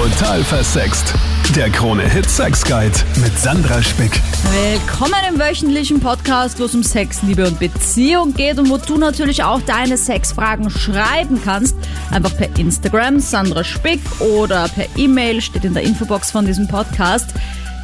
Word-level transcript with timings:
Total 0.00 0.42
versext. 0.42 1.12
Der 1.54 1.68
Krone 1.68 2.08
Hit 2.08 2.30
Sex 2.30 2.64
Guide 2.64 2.96
mit 3.22 3.38
Sandra 3.38 3.82
Spick. 3.82 4.18
Willkommen 4.50 5.20
im 5.28 5.38
wöchentlichen 5.38 6.00
Podcast, 6.00 6.58
wo 6.58 6.64
es 6.64 6.74
um 6.74 6.82
Sex, 6.82 7.20
Liebe 7.20 7.46
und 7.46 7.58
Beziehung 7.58 8.32
geht 8.32 8.58
und 8.58 8.70
wo 8.70 8.78
du 8.78 8.96
natürlich 8.96 9.44
auch 9.44 9.60
deine 9.60 9.98
Sexfragen 9.98 10.70
schreiben 10.70 11.38
kannst. 11.44 11.76
Einfach 12.10 12.34
per 12.34 12.48
Instagram, 12.58 13.20
Sandra 13.20 13.62
Spick 13.62 14.00
oder 14.20 14.68
per 14.68 14.86
E-Mail, 14.96 15.42
steht 15.42 15.66
in 15.66 15.74
der 15.74 15.82
Infobox 15.82 16.30
von 16.30 16.46
diesem 16.46 16.66
Podcast. 16.66 17.34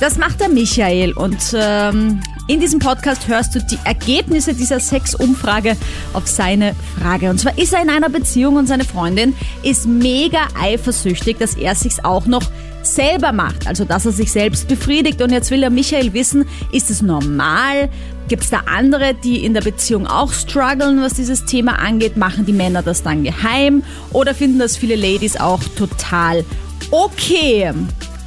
Das 0.00 0.16
macht 0.16 0.40
der 0.40 0.48
Michael 0.48 1.12
und 1.12 1.54
ähm, 1.54 2.22
in 2.48 2.60
diesem 2.60 2.78
Podcast 2.78 3.26
hörst 3.26 3.54
du 3.54 3.60
die 3.60 3.78
Ergebnisse 3.84 4.54
dieser 4.54 4.78
Sexumfrage 4.78 5.76
auf 6.12 6.28
seine 6.28 6.74
Frage. 7.00 7.30
Und 7.30 7.40
zwar 7.40 7.58
ist 7.58 7.72
er 7.72 7.82
in 7.82 7.90
einer 7.90 8.08
Beziehung 8.08 8.56
und 8.56 8.68
seine 8.68 8.84
Freundin 8.84 9.34
ist 9.62 9.86
mega 9.86 10.46
eifersüchtig, 10.60 11.38
dass 11.38 11.54
er 11.54 11.74
sich's 11.74 12.04
auch 12.04 12.26
noch 12.26 12.44
selber 12.82 13.32
macht, 13.32 13.66
also 13.66 13.84
dass 13.84 14.06
er 14.06 14.12
sich 14.12 14.30
selbst 14.30 14.68
befriedigt. 14.68 15.20
Und 15.22 15.32
jetzt 15.32 15.50
will 15.50 15.60
der 15.60 15.70
Michael 15.70 16.12
wissen, 16.12 16.44
ist 16.70 16.88
es 16.90 17.02
normal? 17.02 17.88
Gibt 18.28 18.44
es 18.44 18.50
da 18.50 18.62
andere, 18.66 19.14
die 19.14 19.44
in 19.44 19.54
der 19.54 19.60
Beziehung 19.62 20.06
auch 20.06 20.32
strugglen, 20.32 21.00
was 21.00 21.14
dieses 21.14 21.44
Thema 21.46 21.80
angeht? 21.80 22.16
Machen 22.16 22.46
die 22.46 22.52
Männer 22.52 22.82
das 22.82 23.02
dann 23.02 23.24
geheim? 23.24 23.82
Oder 24.12 24.34
finden 24.34 24.60
das 24.60 24.76
viele 24.76 24.94
Ladies 24.94 25.36
auch 25.36 25.62
total 25.76 26.44
okay? 26.92 27.72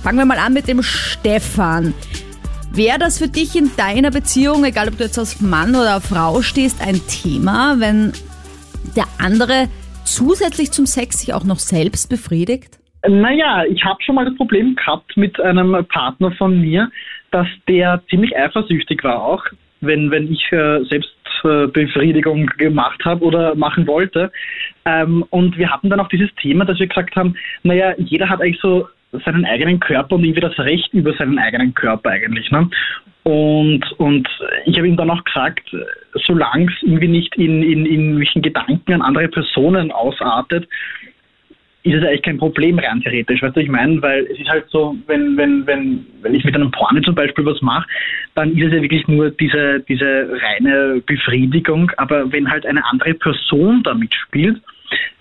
Fangen 0.04 0.17
wir 0.17 0.26
mal 0.26 0.40
an 0.40 0.54
mit 0.54 0.67
dem 0.67 0.84
Stefan. 0.84 1.93
Wäre 2.71 2.99
das 2.99 3.17
für 3.17 3.27
dich 3.27 3.55
in 3.55 3.71
deiner 3.77 4.11
Beziehung, 4.11 4.63
egal 4.63 4.89
ob 4.89 4.97
du 4.97 5.03
jetzt 5.03 5.17
als 5.17 5.41
Mann 5.41 5.71
oder 5.71 5.99
Frau 6.01 6.41
stehst, 6.41 6.85
ein 6.85 7.01
Thema, 7.07 7.75
wenn 7.79 8.13
der 8.95 9.05
andere 9.19 9.67
zusätzlich 10.05 10.71
zum 10.71 10.85
Sex 10.85 11.19
sich 11.19 11.33
auch 11.33 11.43
noch 11.43 11.59
selbst 11.59 12.09
befriedigt? 12.09 12.79
Naja, 13.07 13.63
ich 13.65 13.83
habe 13.83 14.01
schon 14.03 14.15
mal 14.15 14.25
das 14.25 14.35
Problem 14.35 14.75
gehabt 14.75 15.17
mit 15.17 15.39
einem 15.39 15.85
Partner 15.87 16.31
von 16.33 16.61
mir, 16.61 16.91
dass 17.31 17.48
der 17.67 18.01
ziemlich 18.09 18.37
eifersüchtig 18.37 19.04
war 19.04 19.23
auch, 19.23 19.43
wenn, 19.81 20.11
wenn 20.11 20.31
ich 20.31 20.51
äh, 20.51 20.83
Selbstbefriedigung 20.83 22.48
gemacht 22.57 23.04
habe 23.04 23.23
oder 23.23 23.55
machen 23.55 23.87
wollte. 23.87 24.31
Ähm, 24.85 25.26
und 25.29 25.57
wir 25.57 25.71
hatten 25.71 25.89
dann 25.89 25.99
auch 25.99 26.09
dieses 26.09 26.33
Thema, 26.35 26.65
dass 26.65 26.79
wir 26.79 26.87
gesagt 26.87 27.15
haben, 27.15 27.35
naja, 27.63 27.93
jeder 27.98 28.29
hat 28.29 28.41
eigentlich 28.41 28.61
so 28.61 28.87
seinen 29.12 29.46
eigenen 29.46 29.79
Körper 29.79 30.15
und 30.15 30.24
irgendwie 30.24 30.41
das 30.41 30.57
Recht 30.60 30.93
über 30.93 31.13
seinen 31.13 31.40
eigenen 31.40 31.74
Körper 31.74 32.12
eigentlich. 32.12 32.49
Ne? 32.52 32.70
Und, 33.24 33.84
und 33.98 34.27
ich 34.66 34.77
habe 34.77 34.88
ihm 34.88 34.98
dann 34.98 35.10
auch 35.10 35.24
gesagt, 35.24 35.76
solange 36.26 36.66
es 36.66 36.84
irgendwie 36.84 37.07
nicht 37.07 37.35
in, 37.35 37.63
in, 37.63 37.85
in 37.85 38.01
irgendwelchen 38.01 38.41
Gedanken 38.41 38.93
an 38.93 39.01
andere 39.01 39.27
Personen 39.27 39.91
ausartet, 39.91 40.68
ist 41.84 41.96
es 41.96 42.04
eigentlich 42.04 42.24
kein 42.24 42.38
Problem 42.38 42.77
rein 42.77 43.01
theoretisch. 43.01 43.41
Weißt 43.41 43.55
du, 43.55 43.62
ich 43.62 43.70
meine, 43.70 44.01
weil 44.01 44.26
es 44.26 44.40
ist 44.40 44.49
halt 44.49 44.66
so, 44.70 44.98
wenn, 45.07 45.38
wenn, 45.38 45.66
wenn, 45.66 46.05
wenn 46.21 46.35
ich 46.35 46.44
mit 46.44 46.55
einem 46.55 46.71
Porno 46.71 47.01
zum 47.01 47.16
Beispiel 47.16 47.46
was 47.46 47.62
mache, 47.62 47.88
dann 48.35 48.51
ist 48.55 48.68
es 48.68 48.73
ja 48.73 48.82
wirklich 48.82 49.07
nur 49.07 49.32
diese, 49.32 49.79
diese 49.88 50.29
reine 50.41 51.01
Befriedigung. 51.05 51.91
Aber 51.98 52.32
wenn 52.32 52.49
halt 52.49 52.66
eine 52.66 52.85
andere 52.85 53.13
Person 53.13 53.82
da 53.84 53.94
mitspielt, 53.94 54.62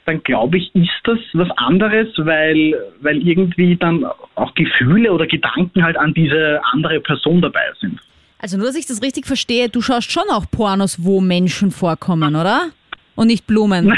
dann 0.07 0.23
glaube 0.23 0.59
ich, 0.59 0.75
ist 0.75 0.89
das 1.05 1.19
was 1.35 1.49
anderes, 1.57 2.09
weil, 2.17 2.75
weil 3.01 3.19
irgendwie 3.27 3.77
dann 3.77 4.05
auch 4.37 4.55
Gefühle 4.55 5.13
oder 5.13 5.27
Gedanken 5.27 5.83
halt 5.85 5.97
an 5.97 6.15
diese 6.15 6.61
andere 6.73 7.01
Person 7.01 7.41
dabei 7.43 7.61
sind. 7.81 8.01
Also 8.39 8.57
nur, 8.57 8.67
dass 8.67 8.77
ich 8.77 8.87
das 8.87 9.03
richtig 9.03 9.27
verstehe, 9.27 9.69
du 9.69 9.81
schaust 9.83 10.11
schon 10.13 10.23
auch 10.31 10.45
Pornos, 10.51 11.05
wo 11.05 11.21
Menschen 11.21 11.71
vorkommen, 11.71 12.37
oder? 12.37 12.69
Und 13.17 13.27
nicht 13.27 13.47
Blumen. 13.49 13.89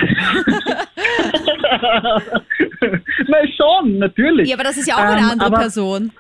Na 3.29 3.39
schon, 3.57 3.99
natürlich. 3.99 4.49
Ja, 4.49 4.57
aber 4.57 4.65
das 4.65 4.77
ist 4.79 4.89
ja 4.89 4.95
auch 4.97 5.01
eine 5.01 5.21
Ähm, 5.21 5.31
andere 5.33 5.49
aber- 5.49 5.59
Person. 5.59 6.11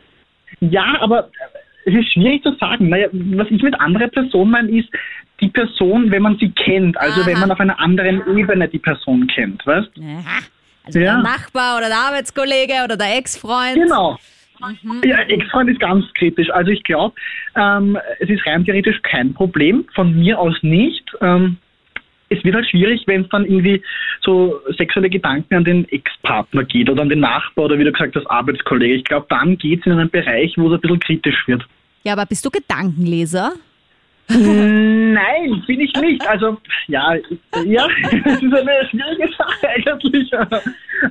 Ja, 0.61 0.97
aber 1.01 1.31
es 1.84 1.95
ist 1.95 2.12
schwierig 2.12 2.42
zu 2.42 2.53
sagen. 2.56 2.89
Naja, 2.89 3.09
was 3.12 3.47
ich 3.50 3.62
mit 3.62 3.78
anderer 3.81 4.09
Person 4.09 4.50
meine, 4.50 4.70
ist 4.70 4.89
die 5.41 5.48
Person, 5.48 6.10
wenn 6.10 6.22
man 6.22 6.37
sie 6.38 6.50
kennt, 6.50 6.99
also 6.99 7.22
Aha. 7.22 7.27
wenn 7.27 7.41
man 7.41 7.50
auf 7.50 7.60
einer 7.60 7.78
anderen 7.81 8.22
Ebene 8.37 8.69
die 8.69 8.78
Person 8.78 9.27
kennt, 9.28 9.66
weißt? 9.66 9.91
Aha. 9.99 10.38
Also 10.84 10.99
Ja. 10.99 11.15
der 11.15 11.22
Nachbar 11.22 11.78
oder 11.78 11.88
der 11.88 11.99
Arbeitskollege 11.99 12.75
oder 12.84 12.97
der 12.97 13.16
Ex-Freund. 13.16 13.75
Genau. 13.75 14.19
Ja, 15.05 15.21
Ex-Freund 15.21 15.71
ist 15.71 15.81
ganz 15.81 16.05
kritisch. 16.15 16.50
Also 16.50 16.71
ich 16.71 16.82
glaube, 16.82 17.15
ähm, 17.56 17.97
es 18.19 18.28
ist 18.28 18.47
rein 18.47 18.65
theoretisch 18.65 19.00
kein 19.03 19.32
Problem, 19.32 19.87
von 19.94 20.15
mir 20.15 20.38
aus 20.38 20.55
nicht. 20.62 21.05
Ähm, 21.22 21.56
es 22.31 22.43
wird 22.45 22.55
halt 22.55 22.67
schwierig, 22.69 23.03
wenn 23.07 23.23
es 23.23 23.29
dann 23.29 23.45
irgendwie 23.45 23.83
so 24.23 24.61
sexuelle 24.79 25.11
Gedanken 25.11 25.55
an 25.55 25.65
den 25.65 25.89
Ex-Partner 25.89 26.65
geht 26.65 26.89
oder 26.89 27.03
an 27.03 27.09
den 27.09 27.21
Nachbar 27.21 27.67
oder 27.67 27.79
wie 27.79 27.85
du 27.85 27.93
gesagt 27.93 28.17
hast, 28.17 28.27
Arbeitskollege. 28.31 28.95
Ich 28.95 29.05
glaube, 29.05 29.27
dann 29.29 29.59
geht 29.59 29.81
es 29.81 29.87
in 29.87 29.93
einen 29.93 30.11
Bereich, 30.11 30.55
wo 30.57 30.69
es 30.69 30.75
ein 30.75 30.81
bisschen 30.81 31.01
kritisch 31.01 31.47
wird. 31.47 31.65
Ja, 32.05 32.15
aber 32.15 32.27
bist 32.27 32.45
du 32.47 32.51
Gedankenleser? 32.51 33.53
Nein, 34.29 35.63
bin 35.67 35.81
ich 35.81 35.93
nicht. 35.95 36.27
Also, 36.29 36.57
ja, 36.87 37.15
ja, 37.65 37.89
das 38.25 38.41
ist 38.41 38.55
eine 38.55 38.89
schwierige 38.89 39.29
Sache 39.37 39.69
eigentlich. 39.69 40.31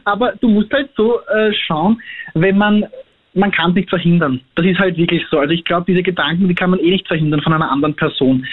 Aber 0.05 0.33
du 0.39 0.47
musst 0.47 0.71
halt 0.71 0.89
so 0.95 1.19
äh, 1.27 1.51
schauen, 1.67 2.01
wenn 2.33 2.57
man, 2.57 2.85
man 3.33 3.51
kann 3.51 3.71
es 3.71 3.75
nicht 3.75 3.89
verhindern. 3.89 4.39
Das 4.55 4.65
ist 4.65 4.79
halt 4.79 4.95
wirklich 4.97 5.21
so. 5.29 5.37
Also 5.37 5.53
ich 5.53 5.65
glaube, 5.65 5.85
diese 5.91 6.01
Gedanken, 6.01 6.47
die 6.47 6.55
kann 6.55 6.69
man 6.69 6.79
eh 6.79 6.91
nicht 6.91 7.07
verhindern 7.07 7.41
von 7.41 7.53
einer 7.53 7.69
anderen 7.69 7.95
Person. 7.95 8.45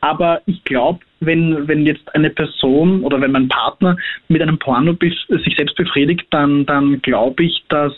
Aber 0.00 0.42
ich 0.46 0.62
glaube, 0.64 1.00
wenn, 1.20 1.66
wenn 1.66 1.86
jetzt 1.86 2.14
eine 2.14 2.30
Person 2.30 3.02
oder 3.02 3.20
wenn 3.20 3.32
mein 3.32 3.48
Partner 3.48 3.96
mit 4.28 4.40
einem 4.40 4.58
Porno 4.58 4.92
bis, 4.92 5.14
sich 5.28 5.56
selbst 5.56 5.76
befriedigt, 5.76 6.26
dann, 6.30 6.66
dann 6.66 7.02
glaube 7.02 7.44
ich, 7.44 7.64
dass 7.68 7.92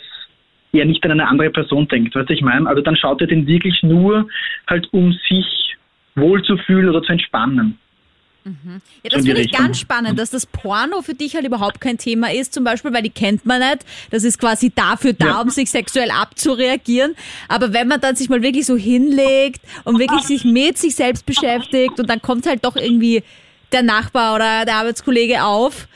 er 0.72 0.84
nicht 0.84 1.04
an 1.04 1.12
eine 1.12 1.28
andere 1.28 1.50
Person 1.50 1.88
denkt. 1.88 2.14
Weißt 2.14 2.28
du, 2.28 2.34
ich 2.34 2.42
meine? 2.42 2.68
Also 2.68 2.82
dann 2.82 2.96
schaut 2.96 3.20
er 3.20 3.26
den 3.26 3.46
wirklich 3.46 3.82
nur 3.82 4.28
halt 4.68 4.88
um 4.92 5.12
sich 5.28 5.76
wohlzufühlen 6.14 6.88
oder 6.88 7.02
zu 7.02 7.12
entspannen. 7.12 7.78
Ja, 8.44 8.50
So 9.04 9.16
das 9.16 9.24
finde 9.26 9.40
ich 9.42 9.52
ganz 9.52 9.78
spannend, 9.78 10.18
dass 10.18 10.30
das 10.30 10.46
Porno 10.46 11.02
für 11.02 11.14
dich 11.14 11.34
halt 11.34 11.44
überhaupt 11.46 11.80
kein 11.80 11.98
Thema 11.98 12.32
ist, 12.32 12.54
zum 12.54 12.64
Beispiel, 12.64 12.92
weil 12.92 13.02
die 13.02 13.10
kennt 13.10 13.44
man 13.44 13.60
nicht. 13.60 13.84
Das 14.10 14.24
ist 14.24 14.38
quasi 14.38 14.70
dafür 14.74 15.12
da, 15.12 15.26
Ja. 15.26 15.40
um 15.42 15.50
sich 15.50 15.70
sexuell 15.70 16.10
abzureagieren. 16.10 17.14
Aber 17.48 17.72
wenn 17.72 17.88
man 17.88 18.00
dann 18.00 18.16
sich 18.16 18.28
mal 18.28 18.42
wirklich 18.42 18.66
so 18.66 18.76
hinlegt 18.76 19.60
und 19.84 19.98
wirklich 19.98 20.22
sich 20.22 20.44
mit 20.44 20.78
sich 20.78 20.94
selbst 20.94 21.26
beschäftigt 21.26 21.98
und 22.00 22.08
dann 22.08 22.22
kommt 22.22 22.46
halt 22.46 22.64
doch 22.64 22.76
irgendwie 22.76 23.22
der 23.72 23.82
Nachbar 23.82 24.34
oder 24.34 24.64
der 24.64 24.76
Arbeitskollege 24.76 25.44
auf, 25.44 25.86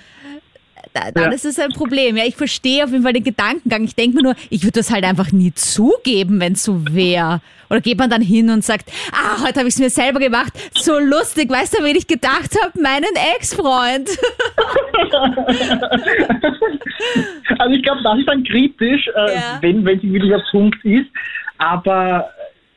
da, 0.93 1.11
dann 1.13 1.25
Ja. 1.25 1.31
ist 1.31 1.45
es 1.45 1.59
ein 1.59 1.71
Problem. 1.73 2.17
Ja, 2.17 2.25
ich 2.25 2.37
verstehe 2.37 2.85
auf 2.85 2.91
jeden 2.91 3.03
Fall 3.03 3.13
den 3.13 3.25
Gedankengang. 3.25 3.85
Ich 3.85 3.95
denke 3.95 4.17
mir 4.17 4.23
nur, 4.23 4.35
ich 4.51 4.63
würde 4.63 4.79
das 4.81 4.91
halt 4.91 5.05
einfach 5.05 5.33
nie 5.33 5.53
zugeben, 5.55 6.41
wenn 6.41 6.53
es 6.55 6.65
so 6.65 6.81
wäre. 6.91 7.41
Oder 7.71 7.81
geht 7.81 7.99
man 7.99 8.11
dann 8.11 8.21
hin 8.23 8.51
und 8.51 8.63
sagt, 8.65 8.91
ah, 9.13 9.43
heute 9.43 9.61
habe 9.61 9.69
ich 9.69 9.75
es 9.75 9.81
mir 9.81 9.91
selber 9.91 10.21
gemacht. 10.21 10.53
So 10.75 10.99
lustig, 10.99 11.51
weißt 11.51 11.79
du, 11.79 11.83
wen 11.85 11.97
ich 11.97 12.07
gedacht 12.07 12.51
habe? 12.63 12.79
Meinen 12.81 13.15
Ex-Freund. 13.37 14.11
Also 17.59 17.75
ich 17.75 17.83
glaube, 17.83 18.03
das 18.03 18.19
ist 18.19 18.29
dann 18.29 18.45
kritisch, 18.45 19.09
äh, 19.09 19.35
Ja. 19.35 19.59
wenn, 19.61 19.85
wenn 19.85 20.01
sie 20.01 20.13
wirklich 20.13 20.35
ein 20.35 20.43
Punkt 20.51 20.85
ist. 20.85 21.07
Aber 21.59 22.29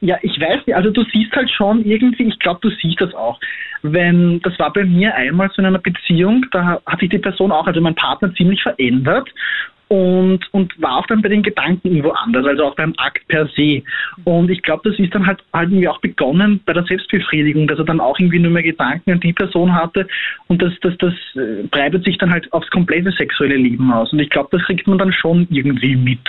ja, 0.01 0.17
ich 0.21 0.39
weiß 0.39 0.65
nicht, 0.65 0.75
also 0.75 0.91
du 0.91 1.03
siehst 1.11 1.35
halt 1.35 1.49
schon 1.49 1.83
irgendwie, 1.83 2.27
ich 2.27 2.39
glaube, 2.39 2.59
du 2.61 2.69
siehst 2.69 3.01
das 3.01 3.13
auch. 3.13 3.39
Wenn, 3.81 4.39
das 4.41 4.57
war 4.59 4.71
bei 4.71 4.85
mir 4.85 5.15
einmal 5.15 5.49
so 5.49 5.61
in 5.61 5.65
einer 5.65 5.79
Beziehung, 5.79 6.45
da 6.51 6.79
hat 6.85 6.99
sich 6.99 7.09
die 7.09 7.17
Person 7.17 7.51
auch, 7.51 7.65
also 7.65 7.81
mein 7.81 7.95
Partner 7.95 8.33
ziemlich 8.35 8.61
verändert 8.61 9.29
und, 9.87 10.41
und 10.51 10.79
war 10.81 10.97
auch 10.97 11.07
dann 11.07 11.21
bei 11.21 11.29
den 11.29 11.43
Gedanken 11.43 11.87
irgendwo 11.87 12.11
anders, 12.11 12.45
also 12.45 12.65
auch 12.65 12.75
beim 12.75 12.93
Akt 12.97 13.27
per 13.27 13.47
se. 13.47 13.83
Und 14.25 14.51
ich 14.51 14.61
glaube, 14.61 14.89
das 14.89 14.99
ist 14.99 15.15
dann 15.15 15.25
halt, 15.25 15.43
halt 15.53 15.69
irgendwie 15.69 15.87
auch 15.87 16.01
begonnen 16.01 16.59
bei 16.65 16.73
der 16.73 16.83
Selbstbefriedigung, 16.83 17.67
dass 17.67 17.79
er 17.79 17.85
dann 17.85 18.01
auch 18.01 18.19
irgendwie 18.19 18.39
nur 18.39 18.51
mehr 18.51 18.63
Gedanken 18.63 19.11
an 19.11 19.19
die 19.19 19.33
Person 19.33 19.73
hatte 19.73 20.07
und 20.47 20.61
das, 20.61 20.73
das, 20.81 20.97
das 20.97 21.13
äh, 21.35 21.63
breitet 21.71 22.03
sich 22.05 22.17
dann 22.17 22.31
halt 22.31 22.51
aufs 22.53 22.69
komplette 22.69 23.11
sexuelle 23.11 23.55
Leben 23.55 23.91
aus. 23.91 24.11
Und 24.11 24.19
ich 24.19 24.29
glaube, 24.29 24.49
das 24.51 24.61
kriegt 24.63 24.87
man 24.87 24.97
dann 24.97 25.13
schon 25.13 25.47
irgendwie 25.49 25.95
mit. 25.95 26.19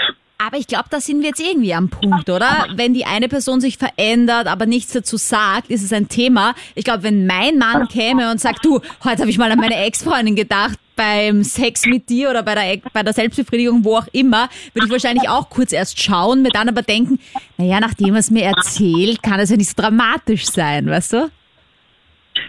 Aber 0.40 0.56
ich 0.56 0.68
glaube, 0.68 0.84
da 0.88 1.00
sind 1.00 1.20
wir 1.20 1.30
jetzt 1.30 1.40
irgendwie 1.40 1.74
am 1.74 1.88
Punkt, 1.88 2.30
oder? 2.30 2.68
Wenn 2.76 2.94
die 2.94 3.04
eine 3.04 3.28
Person 3.28 3.60
sich 3.60 3.76
verändert, 3.76 4.46
aber 4.46 4.66
nichts 4.66 4.92
dazu 4.92 5.16
sagt, 5.16 5.68
ist 5.68 5.82
es 5.82 5.92
ein 5.92 6.08
Thema. 6.08 6.54
Ich 6.76 6.84
glaube, 6.84 7.02
wenn 7.02 7.26
mein 7.26 7.58
Mann 7.58 7.88
käme 7.88 8.30
und 8.30 8.40
sagt, 8.40 8.64
du, 8.64 8.80
heute 9.02 9.22
habe 9.22 9.30
ich 9.30 9.38
mal 9.38 9.50
an 9.50 9.58
meine 9.58 9.74
Ex-Freundin 9.74 10.36
gedacht, 10.36 10.78
beim 10.94 11.42
Sex 11.42 11.86
mit 11.86 12.08
dir 12.08 12.30
oder 12.30 12.44
bei 12.44 12.54
der, 12.54 12.90
bei 12.92 13.02
der 13.02 13.12
Selbstbefriedigung, 13.12 13.84
wo 13.84 13.96
auch 13.96 14.06
immer, 14.12 14.48
würde 14.74 14.86
ich 14.86 14.92
wahrscheinlich 14.92 15.28
auch 15.28 15.50
kurz 15.50 15.72
erst 15.72 16.00
schauen, 16.00 16.42
mir 16.42 16.50
dann 16.50 16.68
aber 16.68 16.82
denken, 16.82 17.18
naja, 17.56 17.80
nachdem 17.80 18.14
er 18.14 18.20
es 18.20 18.30
mir 18.30 18.44
erzählt, 18.44 19.22
kann 19.24 19.40
es 19.40 19.50
ja 19.50 19.56
nicht 19.56 19.70
so 19.70 19.82
dramatisch 19.82 20.46
sein, 20.46 20.86
weißt 20.86 21.14
du? 21.14 21.30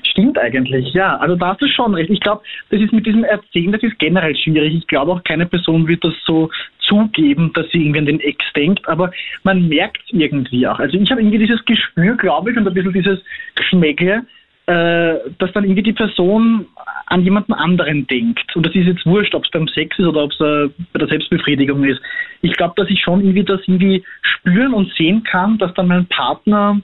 Stimmt 0.03 0.37
eigentlich, 0.37 0.93
ja. 0.93 1.17
Also 1.17 1.35
da 1.35 1.49
hast 1.49 1.61
du 1.61 1.67
schon 1.67 1.93
recht. 1.93 2.09
Ich 2.09 2.19
glaube, 2.19 2.41
das 2.69 2.81
ist 2.81 2.93
mit 2.93 3.05
diesem 3.05 3.23
Erzählen, 3.23 3.71
das 3.71 3.83
ist 3.83 3.97
generell 3.99 4.35
schwierig. 4.35 4.73
Ich 4.75 4.87
glaube 4.87 5.11
auch, 5.11 5.23
keine 5.23 5.45
Person 5.45 5.87
wird 5.87 6.03
das 6.03 6.13
so 6.25 6.49
zugeben, 6.79 7.51
dass 7.53 7.69
sie 7.71 7.79
irgendwie 7.79 7.99
an 7.99 8.05
den 8.05 8.19
Ex 8.19 8.43
denkt, 8.55 8.87
aber 8.87 9.11
man 9.43 9.67
merkt 9.69 10.01
es 10.05 10.13
irgendwie 10.13 10.67
auch. 10.67 10.79
Also 10.79 10.97
ich 10.97 11.09
habe 11.11 11.21
irgendwie 11.21 11.37
dieses 11.37 11.63
Gespür, 11.65 12.15
glaube 12.17 12.51
ich, 12.51 12.57
und 12.57 12.67
ein 12.67 12.73
bisschen 12.73 12.93
dieses 12.93 13.19
Geschmäckle, 13.55 14.25
äh, 14.69 15.15
dass 15.39 15.51
dann 15.53 15.63
irgendwie 15.63 15.83
die 15.83 15.93
Person 15.93 16.67
an 17.07 17.23
jemanden 17.23 17.53
anderen 17.53 18.05
denkt. 18.07 18.55
Und 18.55 18.65
das 18.65 18.75
ist 18.75 18.85
jetzt 18.85 19.05
wurscht, 19.05 19.33
ob 19.33 19.45
es 19.45 19.51
beim 19.51 19.67
Sex 19.67 19.97
ist 19.97 20.05
oder 20.05 20.23
ob 20.23 20.31
es 20.31 20.39
äh, 20.39 20.69
bei 20.93 20.99
der 20.99 21.07
Selbstbefriedigung 21.07 21.83
ist. 21.83 21.99
Ich 22.41 22.53
glaube, 22.53 22.73
dass 22.75 22.89
ich 22.89 23.01
schon 23.01 23.21
irgendwie 23.21 23.43
das 23.43 23.61
irgendwie 23.67 24.03
spüren 24.21 24.73
und 24.73 24.91
sehen 24.93 25.23
kann, 25.23 25.57
dass 25.57 25.73
dann 25.73 25.87
mein 25.87 26.05
Partner 26.05 26.81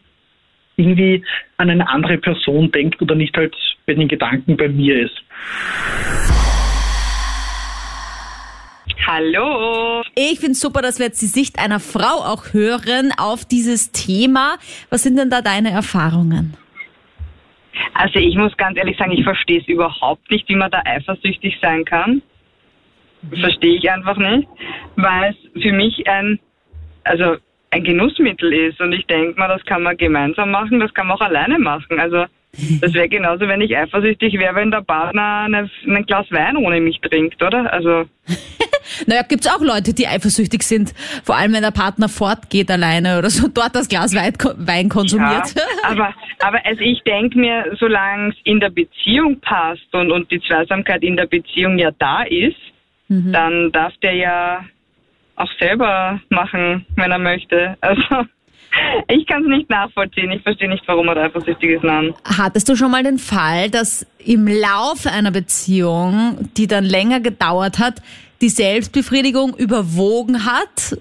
irgendwie 0.77 1.23
an 1.57 1.69
eine 1.69 1.87
andere 1.87 2.17
Person 2.17 2.71
denkt 2.71 3.01
oder 3.01 3.15
nicht 3.15 3.35
halt 3.37 3.55
bei 3.85 3.93
den 3.93 4.07
Gedanken 4.07 4.57
bei 4.57 4.67
mir 4.67 5.05
ist. 5.05 5.15
Hallo. 9.07 10.01
Ich 10.15 10.39
finde 10.39 10.55
super, 10.55 10.81
dass 10.81 10.97
wir 10.97 11.05
jetzt 11.05 11.21
die 11.21 11.27
Sicht 11.27 11.59
einer 11.59 11.79
Frau 11.79 12.23
auch 12.25 12.53
hören 12.53 13.11
auf 13.17 13.45
dieses 13.45 13.91
Thema. 13.91 14.57
Was 14.89 15.03
sind 15.03 15.17
denn 15.17 15.29
da 15.29 15.41
deine 15.41 15.69
Erfahrungen? 15.69 16.57
Also 17.93 18.19
ich 18.19 18.35
muss 18.35 18.55
ganz 18.57 18.77
ehrlich 18.77 18.97
sagen, 18.97 19.11
ich 19.11 19.23
verstehe 19.23 19.61
es 19.61 19.67
überhaupt 19.67 20.29
nicht, 20.31 20.49
wie 20.49 20.55
man 20.55 20.71
da 20.71 20.81
eifersüchtig 20.85 21.57
sein 21.61 21.85
kann. 21.85 22.21
Verstehe 23.39 23.77
ich 23.77 23.89
einfach 23.89 24.17
nicht, 24.17 24.47
weil 24.95 25.35
es 25.35 25.61
für 25.61 25.71
mich 25.71 26.07
ein, 26.07 26.39
also 27.03 27.37
ein 27.75 27.83
Genussmittel 27.83 28.53
ist 28.53 28.79
und 28.79 28.93
ich 28.93 29.05
denke 29.05 29.37
mal, 29.37 29.49
das 29.49 29.63
kann 29.65 29.83
man 29.83 29.97
gemeinsam 29.97 30.51
machen, 30.51 30.79
das 30.79 30.93
kann 30.93 31.07
man 31.07 31.17
auch 31.17 31.21
alleine 31.21 31.59
machen. 31.59 31.99
Also 31.99 32.25
das 32.79 32.93
wäre 32.93 33.09
genauso, 33.09 33.47
wenn 33.49 33.59
ich 33.59 33.75
eifersüchtig 33.75 34.39
wäre, 34.39 34.55
wenn 34.55 34.71
der 34.71 34.81
Partner 34.81 35.43
eine, 35.45 35.69
ein 35.85 36.05
Glas 36.05 36.25
Wein 36.31 36.55
ohne 36.55 36.79
mich 36.79 37.01
trinkt, 37.01 37.43
oder? 37.43 37.71
Also 37.71 38.05
Naja, 39.07 39.23
gibt's 39.27 39.47
auch 39.47 39.61
Leute, 39.61 39.93
die 39.93 40.07
eifersüchtig 40.07 40.63
sind, 40.63 40.93
vor 41.23 41.35
allem 41.35 41.53
wenn 41.53 41.63
der 41.63 41.71
Partner 41.71 42.07
fortgeht 42.07 42.71
alleine 42.71 43.17
oder 43.19 43.29
so, 43.29 43.47
dort 43.49 43.75
das 43.75 43.89
Glas 43.89 44.15
Wein, 44.15 44.33
Wein 44.57 44.87
konsumiert. 44.87 45.53
Ja, 45.55 45.63
aber, 45.83 46.13
aber 46.39 46.65
also 46.65 46.81
ich 46.81 47.01
denke 47.01 47.37
mir, 47.37 47.75
solange 47.77 48.29
es 48.29 48.35
in 48.45 48.61
der 48.61 48.69
Beziehung 48.69 49.41
passt 49.41 49.93
und, 49.93 50.11
und 50.11 50.31
die 50.31 50.39
Zweisamkeit 50.39 51.03
in 51.03 51.17
der 51.17 51.25
Beziehung 51.25 51.77
ja 51.77 51.91
da 51.99 52.23
ist, 52.23 52.55
Mhm. 53.07 53.31
dann 53.31 53.71
darf 53.71 53.93
der 54.01 54.13
ja 54.13 54.65
auch 55.35 55.51
selber 55.59 56.19
machen, 56.29 56.85
wenn 56.95 57.11
er 57.11 57.19
möchte. 57.19 57.77
Also 57.81 58.01
ich 59.07 59.25
kann 59.27 59.43
es 59.43 59.49
nicht 59.49 59.69
nachvollziehen. 59.69 60.31
Ich 60.31 60.43
verstehe 60.43 60.69
nicht, 60.69 60.83
warum 60.87 61.07
er 61.07 61.15
da 61.15 61.23
eifersüchtig 61.23 61.71
ist. 61.71 61.83
Nein. 61.83 62.13
Hattest 62.25 62.69
du 62.69 62.75
schon 62.75 62.91
mal 62.91 63.03
den 63.03 63.17
Fall, 63.17 63.69
dass 63.69 64.05
im 64.19 64.47
Laufe 64.47 65.11
einer 65.11 65.31
Beziehung, 65.31 66.49
die 66.57 66.67
dann 66.67 66.83
länger 66.83 67.19
gedauert 67.19 67.79
hat, 67.79 68.01
die 68.41 68.49
Selbstbefriedigung 68.49 69.55
überwogen 69.55 70.45
hat 70.45 70.97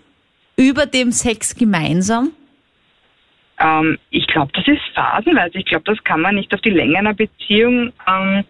über 0.57 0.87
dem 0.87 1.11
Sex 1.11 1.57
gemeinsam? 1.57 2.31
Ähm, 3.59 3.99
ich 4.11 4.27
glaube, 4.27 4.53
das 4.55 4.67
ist 4.67 4.83
phasenweise. 4.95 5.59
Ich 5.59 5.67
glaube, 5.67 5.85
das 5.85 6.03
kann 6.05 6.21
man 6.21 6.35
nicht 6.35 6.53
auf 6.55 6.61
die 6.61 6.71
Länge 6.71 6.99
einer 6.99 7.15
Beziehung 7.15 7.93
ähm, 8.07 8.45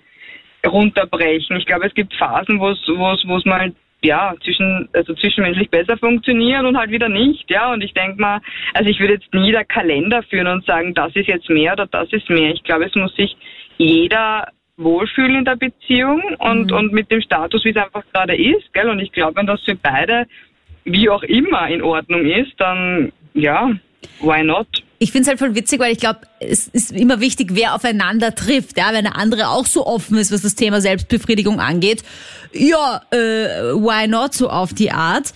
runterbrechen. 0.67 1.57
Ich 1.57 1.67
glaube, 1.67 1.87
es 1.87 1.95
gibt 1.95 2.15
Phasen, 2.15 2.59
wo 2.59 2.71
es 2.71 2.79
wo 2.87 3.49
mal 3.49 3.73
ja 4.05 4.35
zwischen 4.43 4.89
also 4.93 5.15
zwischenmenschlich 5.15 5.71
besser 5.71 5.97
funktioniert 5.97 6.65
und 6.65 6.77
halt 6.77 6.91
wieder 6.91 7.09
nicht. 7.09 7.51
Ja, 7.51 7.73
und 7.73 7.83
ich 7.83 7.95
denke 7.95 8.21
mal, 8.21 8.41
also 8.73 8.89
ich 8.91 9.01
würde 9.01 9.15
jetzt 9.15 9.33
nie 9.35 9.53
der 9.53 9.65
Kalender 9.65 10.23
führen 10.23 10.47
und 10.47 10.65
sagen, 10.65 10.95
das 10.95 11.15
ist 11.17 11.29
jetzt 11.29 11.49
mehr 11.49 11.73
oder 11.73 11.87
das 11.87 12.13
ist 12.13 12.29
mehr. 12.31 12.53
Ich 12.53 12.63
glaube, 12.63 12.87
es 12.87 12.95
muss 12.95 13.15
sich 13.17 13.37
jeder 13.79 14.49
wohlfühlen 14.77 15.37
in 15.37 15.45
der 15.45 15.57
Beziehung 15.57 16.23
und 16.39 16.73
und 16.73 16.93
mit 16.93 17.11
dem 17.11 17.21
Status, 17.21 17.65
wie 17.65 17.71
es 17.71 17.77
einfach 17.77 18.05
gerade 18.13 18.37
ist, 18.37 18.73
gell? 18.73 18.89
Und 18.89 18.99
ich 18.99 19.13
glaube, 19.13 19.37
wenn 19.37 19.47
das 19.47 19.63
für 19.63 19.77
beide 19.77 20.27
wie 20.85 21.09
auch 21.09 21.23
immer 21.23 21.69
in 21.69 21.83
Ordnung 21.83 22.27
ist, 22.27 22.53
dann 22.59 23.13
ja, 23.35 23.71
why 24.21 24.43
not? 24.43 24.84
Ich 25.05 25.13
finde 25.13 25.25
es 25.25 25.29
halt 25.29 25.39
voll 25.39 25.55
witzig, 25.55 25.81
weil 25.81 25.93
ich 25.93 25.99
glaube, 25.99 26.21
es 26.41 26.67
ist 26.69 26.91
immer 26.91 27.21
wichtig, 27.21 27.51
wer 27.53 27.75
aufeinander 27.75 28.35
trifft. 28.35 28.79
Ja, 28.79 28.95
wenn 28.95 29.05
der 29.05 29.17
andere 29.17 29.51
auch 29.51 29.67
so 29.67 29.87
offen 29.87 30.17
ist, 30.17 30.33
was 30.33 30.41
das 30.41 30.55
Thema 30.55 30.81
Selbstbefriedigung 30.81 31.61
angeht. 31.61 32.03
Ja, 32.55 33.03
äh, 33.11 33.75
why 33.75 34.09
not 34.09 34.33
so 34.33 34.49
auf 34.49 34.73
die 34.73 34.93
Art? 34.93 35.35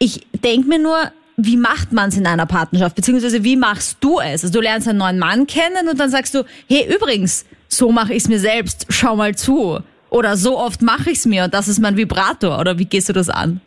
Ich 0.00 0.26
denk 0.42 0.66
mir 0.66 0.80
nur, 0.80 1.12
wie 1.36 1.56
macht 1.56 1.92
man 1.92 2.08
es 2.08 2.16
in 2.16 2.26
einer 2.26 2.46
Partnerschaft? 2.46 2.96
Beziehungsweise 2.96 3.44
wie 3.44 3.54
machst 3.54 3.98
du 4.00 4.18
es? 4.18 4.42
Also 4.42 4.50
du 4.50 4.60
lernst 4.60 4.88
einen 4.88 4.98
neuen 4.98 5.20
Mann 5.20 5.46
kennen 5.46 5.86
und 5.88 6.00
dann 6.00 6.10
sagst 6.10 6.34
du, 6.34 6.42
hey, 6.68 6.92
übrigens, 6.92 7.44
so 7.68 7.92
mache 7.92 8.14
ich 8.14 8.24
es 8.24 8.28
mir 8.28 8.40
selbst, 8.40 8.86
schau 8.88 9.14
mal 9.14 9.36
zu. 9.36 9.78
Oder 10.10 10.36
so 10.36 10.58
oft 10.58 10.82
mache 10.82 11.10
ich 11.10 11.18
es 11.18 11.24
mir 11.24 11.44
und 11.44 11.54
das 11.54 11.68
ist 11.68 11.78
mein 11.78 11.96
Vibrator. 11.96 12.58
Oder 12.58 12.80
wie 12.80 12.86
gehst 12.86 13.08
du 13.08 13.12
das 13.12 13.28
an? 13.28 13.60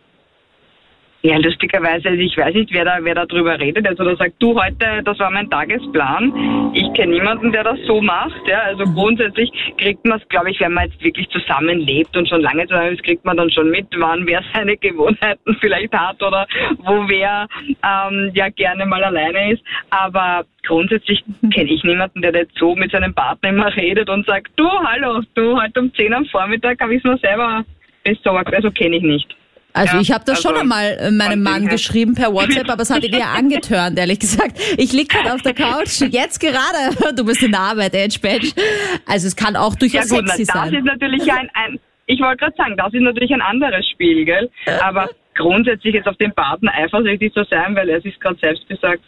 Ja, 1.23 1.37
lustigerweise, 1.37 2.09
also 2.09 2.19
ich 2.19 2.35
weiß 2.35 2.55
nicht, 2.55 2.73
wer 2.73 2.83
da, 2.83 2.97
wer 3.01 3.13
da 3.13 3.27
drüber 3.27 3.59
redet. 3.59 3.87
Also 3.87 4.03
da 4.03 4.15
sagt, 4.15 4.33
du 4.39 4.59
heute, 4.59 5.03
das 5.03 5.19
war 5.19 5.29
mein 5.29 5.47
Tagesplan. 5.51 6.71
Ich 6.73 6.91
kenne 6.93 7.13
niemanden, 7.13 7.51
der 7.51 7.63
das 7.63 7.77
so 7.85 8.01
macht. 8.01 8.41
Ja, 8.47 8.61
also 8.61 8.85
grundsätzlich 8.85 9.51
kriegt 9.77 10.03
man 10.03 10.19
es, 10.19 10.27
glaube 10.29 10.49
ich, 10.49 10.59
wenn 10.59 10.73
man 10.73 10.89
jetzt 10.89 11.03
wirklich 11.03 11.29
zusammenlebt 11.29 12.17
und 12.17 12.27
schon 12.27 12.41
lange 12.41 12.65
zusammen 12.65 12.93
ist, 12.93 13.03
kriegt 13.03 13.23
man 13.23 13.37
dann 13.37 13.51
schon 13.51 13.69
mit, 13.69 13.85
wann 13.97 14.25
wer 14.25 14.41
seine 14.53 14.75
Gewohnheiten 14.77 15.55
vielleicht 15.59 15.93
hat 15.93 16.23
oder 16.23 16.47
wo 16.79 17.07
wer 17.07 17.47
ähm, 17.85 18.31
ja 18.33 18.49
gerne 18.49 18.87
mal 18.87 19.03
alleine 19.03 19.53
ist. 19.53 19.63
Aber 19.91 20.43
grundsätzlich 20.65 21.23
kenne 21.53 21.71
ich 21.71 21.83
niemanden, 21.83 22.23
der 22.23 22.33
jetzt 22.33 22.57
so 22.57 22.75
mit 22.75 22.91
seinem 22.91 23.13
Partner 23.13 23.49
immer 23.49 23.75
redet 23.75 24.09
und 24.09 24.25
sagt, 24.25 24.49
du, 24.55 24.67
hallo, 24.67 25.21
du, 25.35 25.61
heute 25.61 25.81
um 25.81 25.93
10 25.93 26.15
am 26.15 26.25
Vormittag 26.25 26.81
habe 26.81 26.95
ich 26.95 27.05
es 27.05 27.11
mir 27.11 27.17
selber 27.19 27.63
besorgt. 28.03 28.55
Also 28.55 28.71
kenne 28.71 28.95
ich 28.95 29.03
nicht. 29.03 29.35
Also 29.73 29.95
Ja, 29.95 30.01
ich 30.01 30.11
habe 30.11 30.23
das 30.25 30.41
schon 30.41 30.51
also 30.51 30.61
einmal 30.61 30.97
äh, 30.99 31.11
meinem 31.11 31.43
Mann 31.43 31.67
geschrieben 31.67 32.15
per 32.15 32.33
WhatsApp, 32.33 32.69
aber 32.69 32.81
es 32.81 32.89
hat 32.89 33.03
ihn 33.03 33.13
eher 33.13 33.29
angetörnt, 33.37 33.97
ehrlich 33.97 34.19
gesagt. 34.19 34.59
Ich 34.77 34.93
lieg 34.93 35.09
gerade 35.09 35.33
auf 35.33 35.41
der 35.41 35.53
Couch, 35.53 36.01
jetzt 36.01 36.39
gerade. 36.39 37.13
Du 37.15 37.25
bist 37.25 37.43
in 37.43 37.51
der 37.51 37.59
Arbeit, 37.59 37.93
Edge 37.93 38.19
Badge. 38.21 38.51
Also 39.05 39.27
es 39.27 39.35
kann 39.35 39.55
auch 39.55 39.73
Ja 39.73 39.79
durchaus 39.79 40.09
gut, 40.09 40.21
na, 40.23 40.33
sexy 40.33 40.45
das 40.45 40.55
sein. 40.55 40.73
ist 40.73 40.85
natürlich 40.85 41.31
ein, 41.31 41.49
ein 41.53 41.79
ich 42.07 42.19
wollte 42.19 42.37
gerade 42.37 42.55
sagen, 42.57 42.77
das 42.77 42.93
ist 42.93 43.01
natürlich 43.01 43.33
ein 43.33 43.41
anderes 43.41 43.87
Spiel, 43.89 44.25
gell? 44.25 44.49
Aber 44.81 45.09
grundsätzlich 45.35 45.93
jetzt 45.93 46.07
auf 46.07 46.17
den 46.17 46.33
Partner 46.33 46.73
eifersüchtig 46.73 47.33
zu 47.33 47.43
sein, 47.49 47.75
weil 47.75 47.89
er 47.89 48.01
sich 48.01 48.19
gerade 48.19 48.37
selbst 48.39 48.67
gesagt, 48.67 49.01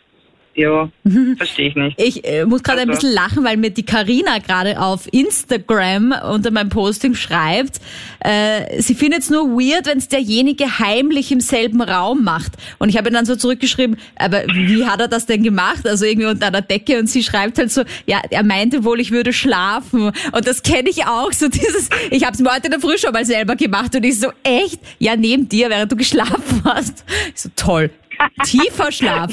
ja, 0.55 0.89
verstehe 1.37 1.69
ich 1.69 1.75
nicht. 1.75 1.99
Ich 2.01 2.25
äh, 2.27 2.45
muss 2.45 2.63
gerade 2.63 2.81
ein 2.81 2.89
Also- 2.89 3.01
bisschen 3.01 3.15
lachen, 3.15 3.43
weil 3.43 3.57
mir 3.57 3.71
die 3.71 3.83
Karina 3.83 4.37
gerade 4.39 4.79
auf 4.79 5.07
Instagram 5.11 6.13
unter 6.31 6.51
meinem 6.51 6.69
Posting 6.69 7.15
schreibt, 7.15 7.79
äh, 8.19 8.81
sie 8.81 8.95
findet 8.95 9.21
es 9.21 9.29
nur 9.29 9.49
weird, 9.49 9.85
wenn 9.87 9.97
es 9.97 10.07
derjenige 10.07 10.79
heimlich 10.79 11.31
im 11.31 11.39
selben 11.39 11.81
Raum 11.81 12.23
macht. 12.23 12.53
Und 12.79 12.89
ich 12.89 12.97
habe 12.97 13.09
dann 13.11 13.25
so 13.25 13.35
zurückgeschrieben, 13.35 13.97
aber 14.15 14.43
wie 14.47 14.85
hat 14.85 14.99
er 15.01 15.07
das 15.07 15.25
denn 15.25 15.43
gemacht? 15.43 15.87
Also 15.87 16.05
irgendwie 16.05 16.27
unter 16.27 16.47
einer 16.47 16.61
Decke 16.61 16.99
und 16.99 17.07
sie 17.07 17.23
schreibt 17.23 17.57
halt 17.57 17.71
so, 17.71 17.83
ja, 18.05 18.21
er 18.29 18.43
meinte 18.43 18.83
wohl, 18.83 18.99
ich 18.99 19.11
würde 19.11 19.33
schlafen. 19.33 20.11
Und 20.31 20.47
das 20.47 20.63
kenne 20.63 20.89
ich 20.89 21.05
auch, 21.05 21.31
so 21.33 21.47
dieses, 21.49 21.89
ich 22.11 22.23
habe 22.23 22.33
es 22.33 22.39
mir 22.39 22.51
heute 22.53 22.65
in 22.65 22.71
der 22.71 22.79
Früh 22.79 22.97
schon 22.97 23.11
mal 23.11 23.25
selber 23.25 23.55
gemacht 23.55 23.95
und 23.95 24.03
ich 24.03 24.19
so, 24.19 24.29
echt? 24.43 24.79
Ja, 24.99 25.15
neben 25.15 25.49
dir, 25.49 25.69
während 25.69 25.91
du 25.91 25.95
geschlafen 25.95 26.61
hast. 26.63 27.03
Ich 27.33 27.41
so, 27.41 27.49
toll. 27.55 27.89
Tiefer 28.43 28.91
Schlaf. 28.91 29.31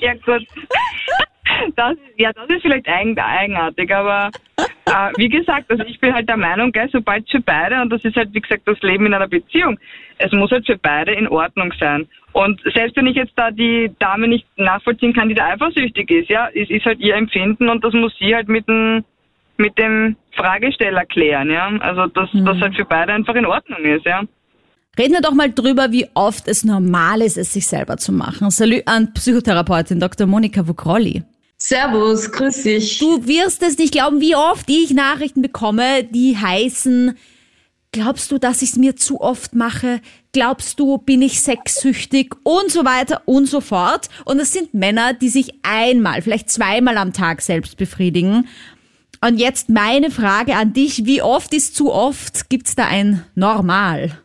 ja 0.00 0.14
gut. 0.14 0.46
Das, 1.76 1.96
ja, 2.16 2.32
das 2.32 2.48
ist 2.48 2.62
vielleicht 2.62 2.88
eigen, 2.88 3.18
eigenartig, 3.18 3.92
aber 3.94 4.30
äh, 4.86 5.10
wie 5.16 5.28
gesagt, 5.28 5.70
also 5.70 5.84
ich 5.84 5.98
bin 6.00 6.14
halt 6.14 6.28
der 6.28 6.36
Meinung, 6.36 6.72
gell, 6.72 6.88
sobald 6.90 7.28
für 7.30 7.40
beide, 7.40 7.80
und 7.82 7.90
das 7.90 8.04
ist 8.04 8.16
halt 8.16 8.32
wie 8.32 8.40
gesagt 8.40 8.62
das 8.66 8.80
Leben 8.80 9.06
in 9.06 9.14
einer 9.14 9.28
Beziehung, 9.28 9.78
es 10.18 10.32
muss 10.32 10.50
halt 10.50 10.66
für 10.66 10.78
beide 10.78 11.12
in 11.12 11.28
Ordnung 11.28 11.72
sein. 11.78 12.08
Und 12.32 12.60
selbst 12.74 12.96
wenn 12.96 13.06
ich 13.06 13.16
jetzt 13.16 13.32
da 13.36 13.50
die 13.50 13.90
Dame 13.98 14.28
nicht 14.28 14.46
nachvollziehen 14.56 15.12
kann, 15.12 15.28
die 15.28 15.34
da 15.34 15.48
eifersüchtig 15.48 16.10
ist, 16.10 16.30
ja, 16.30 16.48
es 16.54 16.70
ist 16.70 16.86
halt 16.86 17.00
ihr 17.00 17.14
Empfinden 17.14 17.68
und 17.68 17.84
das 17.84 17.92
muss 17.92 18.16
sie 18.18 18.34
halt 18.34 18.48
mit 18.48 18.66
dem 18.68 19.04
mit 19.58 19.78
dem 19.78 20.16
Fragesteller 20.34 21.04
klären, 21.04 21.50
ja. 21.50 21.68
Also 21.80 22.06
dass 22.06 22.30
das 22.32 22.60
halt 22.60 22.74
für 22.74 22.86
beide 22.86 23.12
einfach 23.12 23.34
in 23.34 23.46
Ordnung 23.46 23.84
ist, 23.84 24.06
ja. 24.06 24.22
Reden 24.98 25.14
wir 25.14 25.22
doch 25.22 25.32
mal 25.32 25.50
drüber, 25.50 25.90
wie 25.90 26.06
oft 26.12 26.48
es 26.48 26.64
normal 26.64 27.22
ist, 27.22 27.38
es 27.38 27.54
sich 27.54 27.66
selber 27.66 27.96
zu 27.96 28.12
machen. 28.12 28.50
Salut 28.50 28.82
an 28.84 29.14
Psychotherapeutin 29.14 29.98
Dr. 29.98 30.26
Monika 30.26 30.68
Vukrolli. 30.68 31.22
Servus, 31.56 32.30
grüß 32.30 32.62
dich. 32.64 32.98
Du 32.98 33.26
wirst 33.26 33.62
es 33.62 33.78
nicht 33.78 33.92
glauben, 33.92 34.20
wie 34.20 34.36
oft 34.36 34.68
ich 34.68 34.90
Nachrichten 34.90 35.40
bekomme, 35.40 36.04
die 36.04 36.36
heißen, 36.36 37.16
glaubst 37.92 38.30
du, 38.32 38.38
dass 38.38 38.60
ich 38.60 38.70
es 38.70 38.76
mir 38.76 38.94
zu 38.94 39.18
oft 39.22 39.54
mache? 39.54 40.02
Glaubst 40.32 40.78
du, 40.78 40.98
bin 40.98 41.22
ich 41.22 41.40
sexsüchtig? 41.40 42.34
Und 42.42 42.70
so 42.70 42.84
weiter 42.84 43.22
und 43.24 43.46
so 43.46 43.62
fort. 43.62 44.10
Und 44.26 44.40
es 44.40 44.52
sind 44.52 44.74
Männer, 44.74 45.14
die 45.14 45.30
sich 45.30 45.54
einmal, 45.62 46.20
vielleicht 46.20 46.50
zweimal 46.50 46.98
am 46.98 47.14
Tag 47.14 47.40
selbst 47.40 47.78
befriedigen. 47.78 48.46
Und 49.22 49.38
jetzt 49.38 49.70
meine 49.70 50.10
Frage 50.10 50.56
an 50.56 50.74
dich, 50.74 51.06
wie 51.06 51.22
oft 51.22 51.54
ist 51.54 51.76
zu 51.76 51.90
oft? 51.90 52.50
Gibt's 52.50 52.74
da 52.74 52.88
ein 52.88 53.24
Normal? 53.34 54.21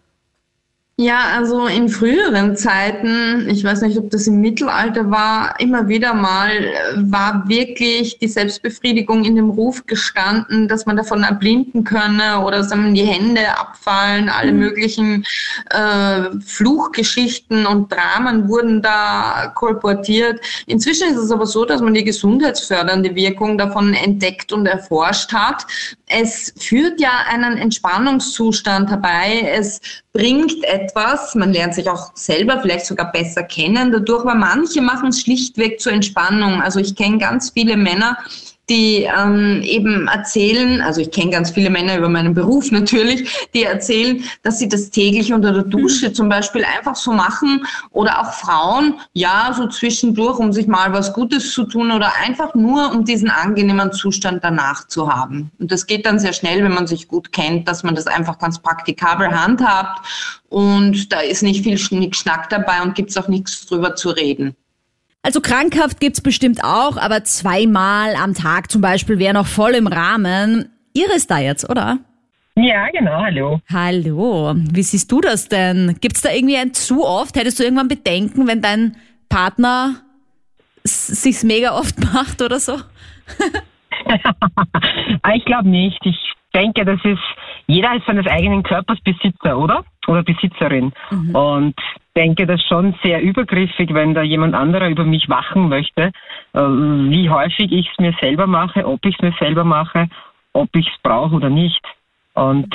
Ja, 1.00 1.28
also 1.36 1.68
in 1.68 1.90
früheren 1.90 2.58
Zeiten, 2.58 3.48
ich 3.52 3.64
weiß 3.64 3.82
nicht, 3.82 4.00
ob 4.00 4.10
das 4.10 4.26
im 4.26 4.42
Mittelalter 4.42 5.12
war, 5.12 5.54
immer 5.60 5.88
wieder 5.88 6.16
mal 6.16 6.50
äh, 6.50 6.74
war 6.96 7.48
wirklich 7.48 8.18
die 8.18 8.28
Selbstbefriedigung 8.28 9.24
in 9.24 9.36
dem 9.36 9.52
Ruf 9.52 9.86
gestanden, 9.86 10.68
dass 10.68 10.88
man 10.88 10.98
davon 10.98 11.22
erblinden 11.22 11.84
könne 11.84 12.40
oder 12.44 12.58
dass 12.58 12.72
einem 12.72 12.96
die 12.96 13.04
Hände 13.04 13.48
abfallen. 13.60 14.28
Alle 14.28 14.52
mhm. 14.52 14.58
möglichen 14.58 15.24
äh, 15.70 16.32
Fluchgeschichten 16.44 17.68
und 17.68 17.92
Dramen 17.92 18.50
wurden 18.50 18.82
da 18.82 19.52
kolportiert. 19.54 20.42
Inzwischen 20.66 21.10
ist 21.10 21.18
es 21.18 21.30
aber 21.30 21.46
so, 21.46 21.64
dass 21.64 21.80
man 21.80 21.94
die 21.94 22.06
gesundheitsfördernde 22.06 23.14
Wirkung 23.14 23.60
davon 23.60 23.94
entdeckt 23.94 24.52
und 24.52 24.66
erforscht 24.66 25.32
hat. 25.32 25.64
Es 26.08 26.56
führt 26.58 27.00
ja 27.00 27.12
einen 27.30 27.58
Entspannungszustand 27.58 28.90
herbei. 28.90 29.48
Es 29.54 29.80
bringt 30.18 30.64
etwas. 30.64 31.36
Man 31.36 31.54
lernt 31.54 31.76
sich 31.76 31.88
auch 31.88 32.10
selber 32.16 32.60
vielleicht 32.60 32.88
sogar 32.88 33.12
besser 33.12 33.44
kennen 33.44 33.92
dadurch, 33.92 34.22
aber 34.22 34.34
manche 34.34 34.82
machen 34.82 35.10
es 35.10 35.22
schlichtweg 35.22 35.80
zur 35.80 35.92
Entspannung. 35.92 36.60
Also 36.60 36.80
ich 36.80 36.96
kenne 36.96 37.20
ganz 37.20 37.52
viele 37.52 37.78
Männer, 37.78 38.18
die 38.70 39.04
ähm, 39.04 39.62
eben 39.64 40.08
erzählen, 40.08 40.82
also 40.82 41.00
ich 41.00 41.12
kenne 41.12 41.32
ganz 41.32 41.52
viele 41.52 41.70
Männer 41.70 41.98
über 41.98 42.10
meinen 42.10 42.34
Beruf 42.34 42.72
natürlich, 42.72 43.48
die 43.54 43.64
erzählen, 43.64 44.24
dass 44.44 44.60
sie 44.60 44.68
das 44.68 44.90
täglich 44.90 45.32
unter 45.34 45.54
der 45.54 45.64
Dusche 45.64 46.10
mhm. 46.10 46.14
zum 46.14 46.30
Beispiel 46.30 46.66
einfach 46.66 46.96
so 46.96 47.14
machen 47.14 47.66
oder 47.92 48.22
auch 48.22 48.34
Frauen, 48.34 48.96
ja, 49.14 49.54
so 49.56 49.68
zwischendurch, 49.68 50.38
um 50.40 50.52
sich 50.52 50.68
mal 50.68 50.92
was 50.92 51.14
Gutes 51.14 51.52
zu 51.52 51.64
tun 51.64 51.92
oder 51.92 52.12
einfach 52.24 52.56
nur, 52.56 52.92
um 52.92 53.06
diesen 53.06 53.30
angenehmen 53.30 53.92
Zustand 53.94 54.44
danach 54.44 54.88
zu 54.88 55.14
haben. 55.14 55.52
Und 55.60 55.72
das 55.72 55.88
geht 55.88 56.06
dann 56.06 56.20
sehr 56.20 56.34
schnell, 56.34 56.64
wenn 56.64 56.74
man 56.74 56.88
sich 56.88 57.08
gut 57.08 57.32
kennt, 57.32 57.68
dass 57.68 57.84
man 57.84 57.96
das 57.96 58.08
einfach 58.08 58.38
ganz 58.38 58.60
praktikabel 58.60 59.30
handhabt 59.30 60.06
und 60.50 61.12
da 61.12 61.20
ist 61.20 61.44
nicht 61.44 61.64
viel 61.64 61.78
Schnickschnack 61.78 62.50
dabei 62.50 62.82
und 62.82 62.96
gibt's 62.96 63.18
auch 63.18 63.28
nichts 63.28 63.66
drüber 63.66 63.96
zu 63.96 64.10
reden. 64.10 64.56
Also 65.28 65.42
krankhaft 65.42 66.00
gibt's 66.00 66.22
bestimmt 66.22 66.64
auch, 66.64 66.96
aber 66.96 67.26
zweimal 67.26 68.16
am 68.16 68.34
Tag 68.34 68.72
zum 68.72 68.80
Beispiel 68.80 69.20
wäre 69.20 69.34
noch 69.34 69.46
voll 69.46 69.72
im 69.72 69.86
Rahmen. 69.86 70.70
Iris 70.94 71.28
da 71.28 71.38
jetzt, 71.38 71.70
oder? 71.70 71.98
Ja, 72.56 72.88
genau, 72.94 73.24
hallo. 73.24 73.60
Hallo, 73.70 74.54
wie 74.56 74.84
siehst 74.84 75.12
du 75.12 75.20
das 75.20 75.50
denn? 75.50 75.98
Gibt's 76.00 76.22
da 76.22 76.32
irgendwie 76.32 76.56
ein 76.56 76.74
zu 76.74 77.06
oft? 77.06 77.36
Hättest 77.36 77.60
du 77.60 77.64
irgendwann 77.64 77.90
Bedenken, 77.90 78.48
wenn 78.48 78.62
dein 78.62 78.96
Partner 79.28 79.96
sich's 80.86 81.44
mega 81.44 81.78
oft 81.78 82.00
macht 82.14 82.42
oder 82.42 82.62
so? 82.62 82.78
ich 85.36 85.44
glaube 85.44 85.68
nicht. 85.68 86.00
Ich 86.06 86.34
denke, 86.56 86.86
das 86.86 87.02
ist, 87.04 87.20
jeder 87.66 87.94
ist 87.98 88.06
seines 88.06 88.28
eigenen 88.28 88.64
Körpers 88.64 89.00
Besitzer, 89.04 89.58
oder? 89.58 89.84
Oder 90.08 90.24
Besitzerin. 90.24 90.94
Mhm. 91.12 91.36
Und 91.36 91.76
denke 92.18 92.48
das 92.48 92.62
schon 92.64 92.96
sehr 93.04 93.22
übergriffig, 93.22 93.94
wenn 93.94 94.16
da 94.16 94.24
jemand 94.24 94.56
anderer 94.56 94.90
über 94.90 95.06
mich 95.06 95.30
wachen 95.30 95.70
möchte, 95.70 96.12
äh, 96.54 96.60
wie 96.60 97.30
häufig 97.30 97.72
ich 97.72 97.88
es 97.92 97.98
mir 98.00 98.14
selber 98.20 98.48
mache, 98.48 98.86
ob 98.86 99.06
ich 99.06 99.16
es 99.16 99.22
mir 99.22 99.34
selber 99.40 99.64
mache, 99.64 100.10
ob 100.52 100.76
ich 100.76 100.88
es 100.88 101.02
brauche 101.04 101.36
oder 101.36 101.50
nicht. 101.50 101.82
Und 102.34 102.74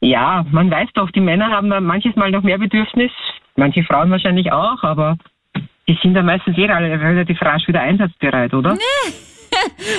ja, 0.00 0.44
man 0.50 0.70
weiß 0.70 0.88
doch, 0.94 1.10
die 1.10 1.20
Männer 1.20 1.50
haben 1.50 1.68
da 1.68 1.80
manches 1.80 2.16
Mal 2.16 2.30
noch 2.30 2.42
mehr 2.42 2.58
Bedürfnis, 2.58 3.12
manche 3.56 3.84
Frauen 3.84 4.10
wahrscheinlich 4.10 4.50
auch, 4.50 4.82
aber 4.82 5.16
die 5.86 5.98
sind 6.02 6.14
dann 6.14 6.26
meistens 6.26 6.56
eh 6.56 6.64
relativ 6.64 7.40
rasch 7.42 7.68
wieder 7.68 7.82
einsatzbereit, 7.82 8.54
oder? 8.54 8.72
Nee. 8.72 9.31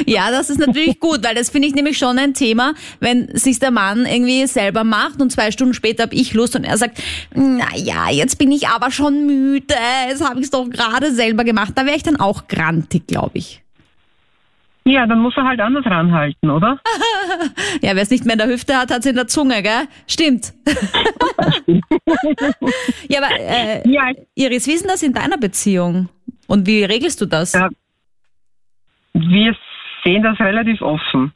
Ja, 0.05 0.31
das 0.31 0.49
ist 0.49 0.59
natürlich 0.59 0.99
gut, 0.99 1.23
weil 1.23 1.35
das 1.35 1.49
finde 1.49 1.67
ich 1.67 1.75
nämlich 1.75 1.97
schon 1.97 2.17
ein 2.17 2.33
Thema, 2.33 2.73
wenn 2.99 3.35
sich 3.35 3.59
der 3.59 3.71
Mann 3.71 4.05
irgendwie 4.05 4.45
selber 4.47 4.83
macht 4.83 5.21
und 5.21 5.31
zwei 5.31 5.51
Stunden 5.51 5.73
später 5.73 6.03
habe 6.03 6.15
ich 6.15 6.33
Lust 6.33 6.55
und 6.55 6.63
er 6.63 6.77
sagt, 6.77 7.01
na 7.35 7.67
ja, 7.75 8.09
jetzt 8.09 8.37
bin 8.37 8.51
ich 8.51 8.67
aber 8.67 8.91
schon 8.91 9.25
müde, 9.25 9.75
jetzt 10.07 10.27
habe 10.27 10.39
ich 10.39 10.45
es 10.45 10.51
doch 10.51 10.69
gerade 10.69 11.11
selber 11.11 11.43
gemacht. 11.43 11.73
Da 11.75 11.85
wäre 11.85 11.95
ich 11.95 12.03
dann 12.03 12.17
auch 12.17 12.47
grantig, 12.47 13.07
glaube 13.07 13.37
ich. 13.37 13.63
Ja, 14.85 15.05
dann 15.07 15.19
muss 15.19 15.33
er 15.37 15.45
halt 15.45 15.61
anders 15.61 15.85
ranhalten, 15.85 16.49
oder? 16.49 16.77
ja, 17.81 17.95
wer 17.95 18.03
es 18.03 18.09
nicht 18.09 18.25
mehr 18.25 18.33
in 18.33 18.39
der 18.39 18.49
Hüfte 18.49 18.75
hat, 18.75 18.91
hat 18.91 18.99
es 18.99 19.05
in 19.05 19.15
der 19.15 19.27
Zunge, 19.27 19.63
gell? 19.63 19.87
Stimmt. 20.07 20.53
ja, 23.07 23.21
aber 23.21 23.39
äh, 23.39 23.89
ja. 23.89 24.11
Iris, 24.35 24.67
wie 24.67 24.73
ist 24.73 24.83
denn 24.83 24.91
das 24.91 25.01
in 25.01 25.13
deiner 25.13 25.37
Beziehung? 25.37 26.09
Und 26.47 26.67
wie 26.67 26.83
regelst 26.83 27.21
du 27.21 27.25
das? 27.25 27.53
Ja, 27.53 27.69
wir 29.29 29.55
sehen 30.03 30.23
das 30.23 30.39
relativ 30.39 30.81
offen. 30.81 31.33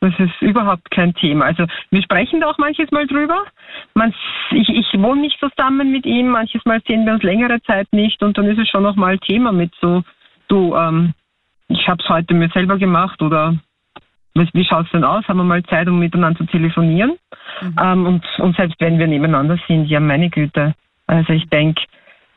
Das 0.00 0.12
ist 0.18 0.40
überhaupt 0.40 0.90
kein 0.90 1.14
Thema. 1.14 1.46
Also 1.46 1.66
wir 1.90 2.02
sprechen 2.02 2.40
da 2.40 2.48
auch 2.48 2.58
manches 2.58 2.90
Mal 2.90 3.06
drüber. 3.06 3.44
Man, 3.94 4.14
ich, 4.50 4.68
ich 4.68 4.86
wohne 5.00 5.22
nicht 5.22 5.38
zusammen 5.40 5.90
mit 5.90 6.04
ihm, 6.04 6.28
manches 6.28 6.64
Mal 6.64 6.82
sehen 6.86 7.06
wir 7.06 7.14
uns 7.14 7.22
längere 7.22 7.62
Zeit 7.62 7.88
nicht 7.92 8.22
und 8.22 8.36
dann 8.36 8.46
ist 8.46 8.58
es 8.58 8.68
schon 8.68 8.82
nochmal 8.82 9.18
Thema 9.18 9.52
mit 9.52 9.72
so, 9.80 10.02
du, 10.48 10.76
ähm, 10.76 11.14
ich 11.68 11.88
habe 11.88 12.02
es 12.02 12.08
heute 12.08 12.34
mir 12.34 12.48
selber 12.50 12.78
gemacht 12.78 13.22
oder 13.22 13.56
wie 14.34 14.64
schaut 14.64 14.84
es 14.84 14.92
denn 14.92 15.04
aus? 15.04 15.26
Haben 15.28 15.38
wir 15.38 15.44
mal 15.44 15.62
Zeit, 15.64 15.88
um 15.88 15.98
miteinander 15.98 16.38
zu 16.38 16.46
telefonieren? 16.46 17.16
Mhm. 17.62 17.76
Ähm, 17.82 18.06
und, 18.06 18.24
und 18.38 18.56
selbst 18.56 18.78
wenn 18.80 18.98
wir 18.98 19.06
nebeneinander 19.06 19.58
sind, 19.66 19.86
ja 19.86 19.98
meine 19.98 20.28
Güte. 20.28 20.74
Also 21.06 21.32
ich 21.32 21.48
denke, 21.48 21.82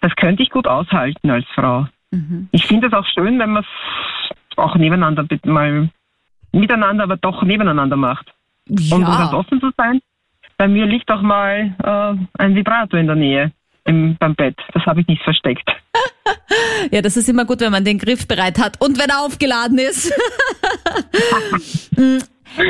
das 0.01 0.15
könnte 0.15 0.43
ich 0.43 0.49
gut 0.49 0.67
aushalten 0.67 1.29
als 1.29 1.45
Frau. 1.53 1.87
Mhm. 2.11 2.47
Ich 2.51 2.65
finde 2.65 2.87
es 2.87 2.93
auch 2.93 3.05
schön, 3.05 3.37
wenn 3.37 3.51
man 3.51 3.63
es 3.63 4.37
auch 4.57 4.75
nebeneinander 4.75 5.25
mal 5.45 5.89
miteinander, 6.51 7.03
aber 7.03 7.17
doch 7.17 7.43
nebeneinander 7.43 7.95
macht. 7.95 8.33
Ja. 8.67 8.95
Und 8.95 9.03
um 9.03 9.11
ganz 9.11 9.33
offen 9.33 9.59
zu 9.59 9.71
sein, 9.77 9.99
bei 10.57 10.67
mir 10.67 10.85
liegt 10.85 11.09
auch 11.11 11.21
mal 11.21 11.75
äh, 11.83 12.41
ein 12.41 12.55
Vibrator 12.55 12.99
in 12.99 13.07
der 13.07 13.15
Nähe 13.15 13.51
im, 13.85 14.17
beim 14.19 14.35
Bett. 14.35 14.57
Das 14.73 14.85
habe 14.85 15.01
ich 15.01 15.07
nicht 15.07 15.23
versteckt. 15.23 15.67
ja, 16.91 17.01
das 17.01 17.17
ist 17.17 17.29
immer 17.29 17.45
gut, 17.45 17.61
wenn 17.61 17.71
man 17.71 17.85
den 17.85 17.97
Griff 17.97 18.27
bereit 18.27 18.59
hat 18.59 18.79
und 18.81 18.99
wenn 18.99 19.09
er 19.09 19.21
aufgeladen 19.21 19.77
ist. 19.77 20.13
Mm, 21.95 22.19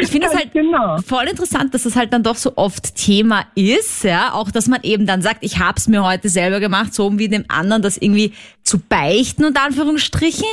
ich 0.01 0.09
finde 0.09 0.27
es 0.27 0.35
halt 0.35 0.51
genau. 0.51 0.97
voll 0.97 1.25
interessant, 1.25 1.73
dass 1.73 1.85
es 1.85 1.95
halt 1.95 2.11
dann 2.11 2.23
doch 2.23 2.35
so 2.35 2.53
oft 2.57 2.95
Thema 2.95 3.45
ist, 3.55 4.03
ja, 4.03 4.33
auch 4.33 4.51
dass 4.51 4.67
man 4.67 4.81
eben 4.83 5.05
dann 5.05 5.21
sagt, 5.21 5.39
ich 5.41 5.59
habe 5.59 5.77
es 5.77 5.87
mir 5.87 6.03
heute 6.03 6.29
selber 6.29 6.59
gemacht, 6.59 6.93
so 6.93 7.05
um 7.05 7.19
wie 7.19 7.27
dem 7.27 7.45
anderen 7.47 7.81
das 7.81 7.97
irgendwie 7.97 8.33
zu 8.63 8.79
beichten 8.79 9.45
und 9.45 9.57
Anführungsstrichen. 9.57 10.47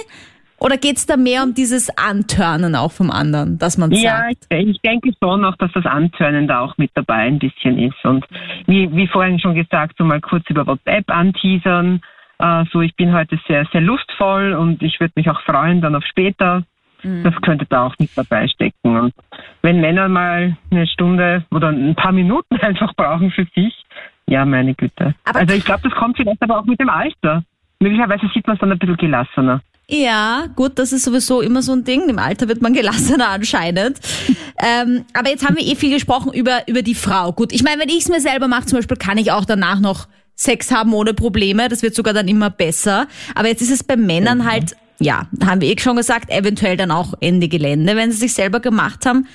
Oder 0.58 0.78
geht 0.78 0.96
es 0.96 1.06
da 1.06 1.16
mehr 1.16 1.42
um 1.42 1.54
dieses 1.54 1.90
Antörnen 1.98 2.74
auch 2.76 2.92
vom 2.92 3.10
anderen, 3.10 3.58
dass 3.58 3.76
man 3.76 3.90
ja, 3.90 4.18
sagt? 4.18 4.46
Ja, 4.50 4.58
ich, 4.58 4.80
denke 4.80 5.12
schon 5.22 5.44
auch, 5.44 5.56
dass 5.56 5.70
das 5.72 5.84
Antörnen 5.84 6.48
da 6.48 6.60
auch 6.60 6.78
mit 6.78 6.90
dabei 6.94 7.26
ein 7.26 7.38
bisschen 7.38 7.78
ist. 7.78 8.02
Und 8.04 8.24
wie, 8.66 8.90
wie 8.94 9.06
vorhin 9.06 9.38
schon 9.38 9.54
gesagt, 9.54 9.96
so 9.98 10.04
mal 10.04 10.20
kurz 10.20 10.48
über 10.48 10.66
WhatsApp 10.66 11.10
anteasern. 11.10 12.00
Äh, 12.38 12.64
so, 12.72 12.80
ich 12.80 12.94
bin 12.96 13.12
heute 13.12 13.38
sehr, 13.46 13.66
sehr 13.70 13.82
lustvoll 13.82 14.54
und 14.54 14.82
ich 14.82 14.98
würde 14.98 15.12
mich 15.16 15.28
auch 15.28 15.40
freuen 15.42 15.80
dann 15.82 15.94
auf 15.94 16.04
später. 16.04 16.62
Mhm. 17.02 17.22
Das 17.22 17.34
könnte 17.42 17.66
da 17.68 17.86
auch 17.86 17.94
mit 17.98 18.10
dabei 18.16 18.48
stecken. 18.48 18.96
Und 18.96 19.14
wenn 19.62 19.80
Männer 19.80 20.08
mal 20.08 20.56
eine 20.70 20.86
Stunde 20.86 21.44
oder 21.50 21.68
ein 21.68 21.94
paar 21.94 22.12
Minuten 22.12 22.56
einfach 22.60 22.94
brauchen 22.94 23.30
für 23.30 23.46
sich, 23.54 23.74
ja, 24.26 24.44
meine 24.44 24.74
Güte. 24.74 25.14
Aber 25.24 25.40
also 25.40 25.54
ich 25.54 25.64
glaube, 25.64 25.82
das 25.88 25.92
kommt 25.92 26.16
vielleicht 26.16 26.42
aber 26.42 26.58
auch 26.58 26.64
mit 26.64 26.80
dem 26.80 26.88
Alter. 26.88 27.44
Möglicherweise 27.78 28.28
sieht 28.34 28.46
man 28.46 28.56
es 28.56 28.60
dann 28.60 28.72
ein 28.72 28.78
bisschen 28.78 28.96
gelassener. 28.96 29.60
Ja, 29.88 30.46
gut, 30.56 30.80
das 30.80 30.92
ist 30.92 31.04
sowieso 31.04 31.40
immer 31.40 31.62
so 31.62 31.72
ein 31.72 31.84
Ding. 31.84 32.08
Im 32.08 32.18
Alter 32.18 32.48
wird 32.48 32.60
man 32.60 32.72
gelassener 32.72 33.28
anscheinend. 33.28 34.00
ähm, 34.62 35.04
aber 35.12 35.30
jetzt 35.30 35.46
haben 35.46 35.56
wir 35.56 35.64
eh 35.64 35.76
viel 35.76 35.92
gesprochen 35.92 36.32
über, 36.32 36.66
über 36.66 36.82
die 36.82 36.96
Frau. 36.96 37.32
Gut, 37.32 37.52
ich 37.52 37.62
meine, 37.62 37.80
wenn 37.80 37.88
ich 37.88 37.98
es 37.98 38.08
mir 38.08 38.20
selber 38.20 38.48
mache, 38.48 38.66
zum 38.66 38.78
Beispiel, 38.78 38.96
kann 38.96 39.16
ich 39.16 39.30
auch 39.30 39.44
danach 39.44 39.78
noch 39.78 40.08
Sex 40.34 40.72
haben 40.72 40.92
ohne 40.92 41.14
Probleme. 41.14 41.68
Das 41.68 41.82
wird 41.82 41.94
sogar 41.94 42.14
dann 42.14 42.26
immer 42.26 42.50
besser. 42.50 43.06
Aber 43.36 43.46
jetzt 43.46 43.62
ist 43.62 43.70
es 43.70 43.84
bei 43.84 43.96
Männern 43.96 44.38
mhm. 44.38 44.50
halt, 44.50 44.76
ja, 44.98 45.28
haben 45.44 45.60
wir 45.60 45.68
eh 45.68 45.78
schon 45.78 45.96
gesagt, 45.96 46.30
eventuell 46.30 46.76
dann 46.76 46.90
auch 46.90 47.14
Ende 47.20 47.46
Gelände, 47.46 47.94
wenn 47.94 48.10
sie 48.10 48.18
sich 48.18 48.34
selber 48.34 48.58
gemacht 48.58 49.06
haben. 49.06 49.28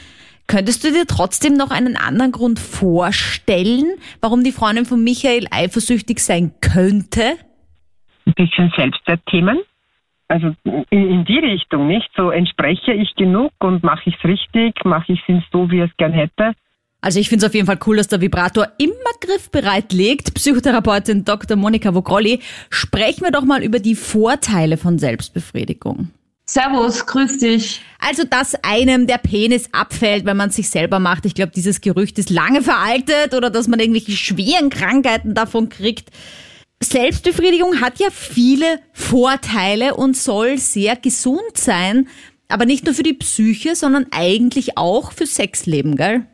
Könntest 0.47 0.83
du 0.83 0.91
dir 0.91 1.07
trotzdem 1.07 1.53
noch 1.53 1.71
einen 1.71 1.95
anderen 1.95 2.33
Grund 2.33 2.59
vorstellen, 2.59 3.85
warum 4.19 4.43
die 4.43 4.51
Freundin 4.51 4.85
von 4.85 5.01
Michael 5.01 5.47
eifersüchtig 5.49 6.19
sein 6.19 6.51
könnte? 6.59 7.37
Ein 8.25 8.33
bisschen 8.35 8.71
Selbstwertthemen 8.75 9.59
also 10.31 10.55
in, 10.63 10.85
in, 10.91 11.25
die 11.25 11.39
Richtung, 11.39 11.87
nicht? 11.87 12.09
So 12.15 12.31
entspreche 12.31 12.93
ich 12.93 13.13
genug 13.15 13.51
und 13.59 13.83
mache 13.83 14.09
ich 14.09 14.15
es 14.17 14.23
richtig, 14.23 14.73
mache 14.85 15.11
ich 15.11 15.21
es 15.27 15.43
so, 15.51 15.69
wie 15.69 15.81
ich 15.81 15.89
es 15.91 15.97
gern 15.97 16.13
hätte. 16.13 16.53
Also 17.01 17.19
ich 17.19 17.27
finde 17.27 17.45
es 17.45 17.49
auf 17.49 17.55
jeden 17.55 17.67
Fall 17.67 17.79
cool, 17.85 17.97
dass 17.97 18.07
der 18.07 18.21
Vibrator 18.21 18.67
immer 18.77 18.93
griffbereit 19.19 19.91
liegt. 19.91 20.33
Psychotherapeutin 20.35 21.25
Dr. 21.25 21.57
Monika 21.57 21.93
Vogrolli, 21.93 22.39
sprechen 22.69 23.23
wir 23.23 23.31
doch 23.31 23.43
mal 23.43 23.61
über 23.61 23.79
die 23.79 23.95
Vorteile 23.95 24.77
von 24.77 24.99
Selbstbefriedigung. 24.99 26.11
Servus, 26.45 27.05
grüß 27.05 27.39
dich. 27.39 27.81
Also, 27.99 28.23
dass 28.23 28.55
einem 28.63 29.07
der 29.07 29.17
Penis 29.17 29.69
abfällt, 29.73 30.25
wenn 30.25 30.37
man 30.37 30.49
sich 30.49 30.69
selber 30.69 30.99
macht. 30.99 31.25
Ich 31.25 31.33
glaube, 31.33 31.51
dieses 31.55 31.81
Gerücht 31.81 32.19
ist 32.19 32.29
lange 32.29 32.61
veraltet 32.61 33.33
oder 33.33 33.49
dass 33.49 33.67
man 33.67 33.79
irgendwelche 33.79 34.11
schweren 34.11 34.69
Krankheiten 34.69 35.33
davon 35.33 35.69
kriegt. 35.69 36.09
Selbstbefriedigung 36.83 37.79
hat 37.79 37.99
ja 37.99 38.07
viele 38.09 38.79
Vorteile 38.91 39.95
und 39.95 40.17
soll 40.17 40.57
sehr 40.57 40.95
gesund 40.95 41.55
sein, 41.55 42.07
aber 42.47 42.65
nicht 42.65 42.85
nur 42.85 42.95
für 42.95 43.03
die 43.03 43.13
Psyche, 43.13 43.75
sondern 43.75 44.07
eigentlich 44.11 44.77
auch 44.77 45.11
für 45.11 45.25
Sexleben, 45.25 45.95
gell? 45.95 46.25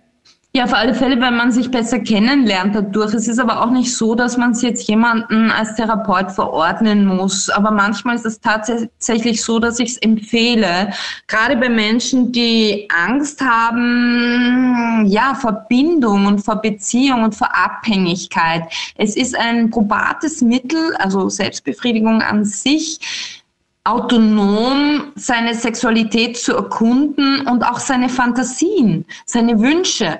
Ja, 0.58 0.64
auf 0.64 0.74
alle 0.74 0.96
Fälle, 0.96 1.22
wenn 1.22 1.38
man 1.38 1.52
sich 1.52 1.70
besser 1.70 2.00
kennenlernt 2.00 2.74
dadurch. 2.74 3.14
Es 3.14 3.28
ist 3.28 3.38
aber 3.38 3.62
auch 3.62 3.70
nicht 3.70 3.96
so, 3.96 4.16
dass 4.16 4.38
man 4.38 4.54
es 4.54 4.64
jetzt 4.64 4.88
jemanden 4.88 5.52
als 5.52 5.76
Therapeut 5.76 6.32
verordnen 6.32 7.06
muss. 7.06 7.52
Aber 7.52 7.70
manchmal 7.70 8.16
ist 8.16 8.26
es 8.26 8.40
tatsächlich 8.42 9.44
so, 9.44 9.60
dass 9.60 9.78
ich 9.78 9.92
es 9.92 9.98
empfehle. 9.98 10.92
Gerade 11.28 11.58
bei 11.58 11.70
Menschen, 11.70 12.32
die 12.32 12.88
Angst 12.90 13.40
haben, 13.40 15.06
ja, 15.06 15.36
vor 15.36 15.68
Bindung 15.70 16.26
und 16.26 16.40
vor 16.40 16.56
Beziehung 16.56 17.22
und 17.22 17.36
vor 17.36 17.56
Abhängigkeit. 17.56 18.64
Es 18.96 19.16
ist 19.16 19.38
ein 19.38 19.70
probates 19.70 20.42
Mittel, 20.42 20.96
also 20.96 21.30
Selbstbefriedigung 21.30 22.24
an 22.24 22.46
sich 22.46 23.00
autonom 23.84 25.12
seine 25.16 25.54
Sexualität 25.54 26.36
zu 26.36 26.56
erkunden 26.56 27.46
und 27.48 27.64
auch 27.64 27.80
seine 27.80 28.10
Fantasien, 28.10 29.06
seine 29.28 29.62
Wünsche 29.62 30.20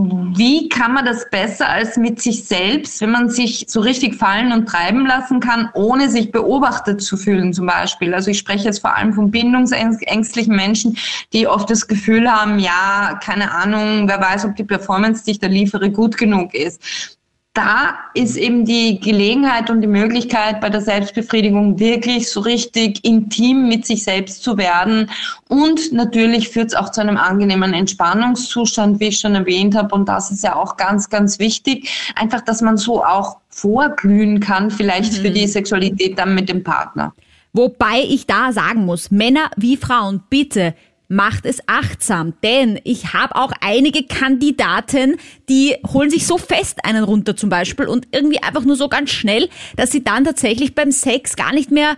wie 0.00 0.68
kann 0.68 0.94
man 0.94 1.04
das 1.04 1.28
besser 1.28 1.68
als 1.68 1.96
mit 1.96 2.22
sich 2.22 2.44
selbst, 2.44 3.00
wenn 3.00 3.10
man 3.10 3.30
sich 3.30 3.64
so 3.66 3.80
richtig 3.80 4.14
fallen 4.14 4.52
und 4.52 4.66
treiben 4.66 5.04
lassen 5.04 5.40
kann, 5.40 5.70
ohne 5.74 6.08
sich 6.08 6.30
beobachtet 6.30 7.02
zu 7.02 7.16
fühlen 7.16 7.52
zum 7.52 7.66
Beispiel. 7.66 8.14
Also 8.14 8.30
ich 8.30 8.38
spreche 8.38 8.66
jetzt 8.66 8.78
vor 8.78 8.94
allem 8.94 9.12
von 9.12 9.32
bindungsängstlichen 9.32 10.54
Menschen, 10.54 10.96
die 11.32 11.48
oft 11.48 11.68
das 11.68 11.88
Gefühl 11.88 12.30
haben, 12.30 12.60
ja, 12.60 13.18
keine 13.24 13.50
Ahnung, 13.50 14.06
wer 14.06 14.20
weiß, 14.20 14.44
ob 14.44 14.54
die 14.54 14.64
Performance, 14.64 15.24
die 15.24 15.32
ich 15.32 15.40
da 15.40 15.48
liefere, 15.48 15.90
gut 15.90 16.16
genug 16.16 16.54
ist 16.54 17.17
da 17.54 17.98
ist 18.14 18.36
eben 18.36 18.64
die 18.64 19.00
Gelegenheit 19.00 19.68
und 19.68 19.80
die 19.80 19.88
Möglichkeit 19.88 20.60
bei 20.60 20.70
der 20.70 20.80
Selbstbefriedigung 20.80 21.80
wirklich 21.80 22.30
so 22.30 22.40
richtig 22.40 23.04
intim 23.04 23.68
mit 23.68 23.84
sich 23.84 24.04
selbst 24.04 24.44
zu 24.44 24.56
werden. 24.56 25.10
Und 25.48 25.92
natürlich 25.92 26.50
führt 26.50 26.68
es 26.68 26.74
auch 26.74 26.90
zu 26.90 27.00
einem 27.00 27.16
angenehmen 27.16 27.74
Entspannungszustand, 27.74 29.00
wie 29.00 29.08
ich 29.08 29.18
schon 29.18 29.34
erwähnt 29.34 29.74
habe. 29.74 29.92
Und 29.94 30.08
das 30.08 30.30
ist 30.30 30.44
ja 30.44 30.54
auch 30.54 30.76
ganz, 30.76 31.10
ganz 31.10 31.40
wichtig. 31.40 32.12
Einfach, 32.14 32.42
dass 32.42 32.62
man 32.62 32.76
so 32.76 33.04
auch 33.04 33.38
vorglühen 33.48 34.38
kann, 34.38 34.70
vielleicht 34.70 35.14
mhm. 35.14 35.16
für 35.16 35.30
die 35.30 35.48
Sexualität 35.48 36.16
dann 36.18 36.36
mit 36.36 36.48
dem 36.48 36.62
Partner. 36.62 37.12
Wobei 37.52 38.04
ich 38.06 38.26
da 38.26 38.52
sagen 38.52 38.84
muss, 38.84 39.10
Männer 39.10 39.50
wie 39.56 39.76
Frauen, 39.76 40.22
bitte 40.30 40.74
macht 41.08 41.46
es 41.46 41.60
achtsam, 41.66 42.34
denn 42.42 42.78
ich 42.84 43.14
habe 43.14 43.34
auch 43.34 43.52
einige 43.60 44.04
Kandidaten, 44.04 45.16
die 45.48 45.76
holen 45.86 46.10
sich 46.10 46.26
so 46.26 46.36
fest 46.36 46.84
einen 46.84 47.02
runter 47.02 47.34
zum 47.34 47.48
Beispiel 47.48 47.86
und 47.86 48.08
irgendwie 48.12 48.42
einfach 48.42 48.64
nur 48.64 48.76
so 48.76 48.88
ganz 48.88 49.10
schnell, 49.10 49.48
dass 49.76 49.90
sie 49.90 50.04
dann 50.04 50.24
tatsächlich 50.24 50.74
beim 50.74 50.92
Sex 50.92 51.34
gar 51.34 51.52
nicht 51.52 51.70
mehr 51.70 51.96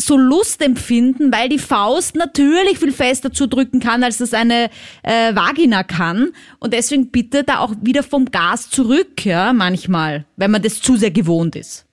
so 0.00 0.16
Lust 0.16 0.62
empfinden, 0.62 1.32
weil 1.32 1.48
die 1.48 1.58
Faust 1.58 2.16
natürlich 2.16 2.78
viel 2.78 2.92
fester 2.92 3.32
zudrücken 3.32 3.80
kann, 3.80 4.02
als 4.02 4.18
das 4.18 4.34
eine 4.34 4.70
äh, 5.02 5.34
Vagina 5.34 5.82
kann. 5.82 6.30
Und 6.58 6.72
deswegen 6.72 7.10
bitte 7.10 7.44
da 7.44 7.58
auch 7.58 7.74
wieder 7.82 8.02
vom 8.02 8.26
Gas 8.26 8.70
zurück, 8.70 9.24
ja, 9.24 9.52
manchmal, 9.52 10.24
wenn 10.36 10.50
man 10.50 10.62
das 10.62 10.80
zu 10.80 10.96
sehr 10.96 11.10
gewohnt 11.10 11.56
ist. 11.56 11.86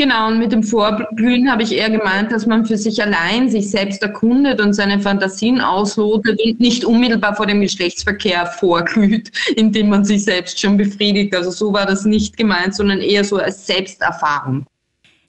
Genau, 0.00 0.28
und 0.28 0.38
mit 0.38 0.50
dem 0.50 0.62
Vorglühen 0.62 1.52
habe 1.52 1.62
ich 1.62 1.76
eher 1.76 1.90
gemeint, 1.90 2.32
dass 2.32 2.46
man 2.46 2.64
für 2.64 2.78
sich 2.78 3.02
allein 3.02 3.50
sich 3.50 3.70
selbst 3.70 4.02
erkundet 4.02 4.58
und 4.58 4.72
seine 4.72 4.98
Fantasien 4.98 5.60
auslotet 5.60 6.40
und 6.42 6.58
nicht 6.58 6.86
unmittelbar 6.86 7.36
vor 7.36 7.44
dem 7.44 7.60
Geschlechtsverkehr 7.60 8.46
vorglüht, 8.46 9.30
indem 9.56 9.90
man 9.90 10.06
sich 10.06 10.24
selbst 10.24 10.58
schon 10.58 10.78
befriedigt. 10.78 11.36
Also 11.36 11.50
so 11.50 11.74
war 11.74 11.84
das 11.84 12.06
nicht 12.06 12.38
gemeint, 12.38 12.74
sondern 12.74 13.02
eher 13.02 13.24
so 13.24 13.36
als 13.36 13.66
Selbsterfahrung. 13.66 14.64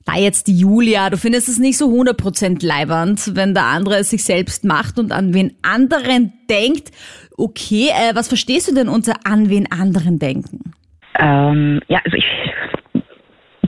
Da 0.05 0.15
jetzt 0.15 0.47
die 0.47 0.57
Julia, 0.57 1.09
du 1.09 1.17
findest 1.17 1.49
es 1.49 1.59
nicht 1.59 1.77
so 1.77 1.89
100% 1.89 2.65
leibernd, 2.65 3.35
wenn 3.35 3.53
der 3.53 3.65
andere 3.65 3.97
es 3.97 4.11
sich 4.11 4.23
selbst 4.23 4.63
macht 4.63 4.97
und 4.99 5.11
an 5.11 5.33
wen 5.33 5.53
anderen 5.63 6.31
denkt. 6.49 6.91
Okay, 7.35 7.89
äh, 7.89 8.15
was 8.15 8.29
verstehst 8.29 8.69
du 8.69 8.73
denn 8.73 8.87
unter 8.87 9.15
an 9.25 9.49
wen 9.49 9.69
anderen 9.69 10.17
denken? 10.17 10.71
Ähm, 11.19 11.81
ja, 11.89 11.99
also 12.05 12.15
ich 12.15 12.25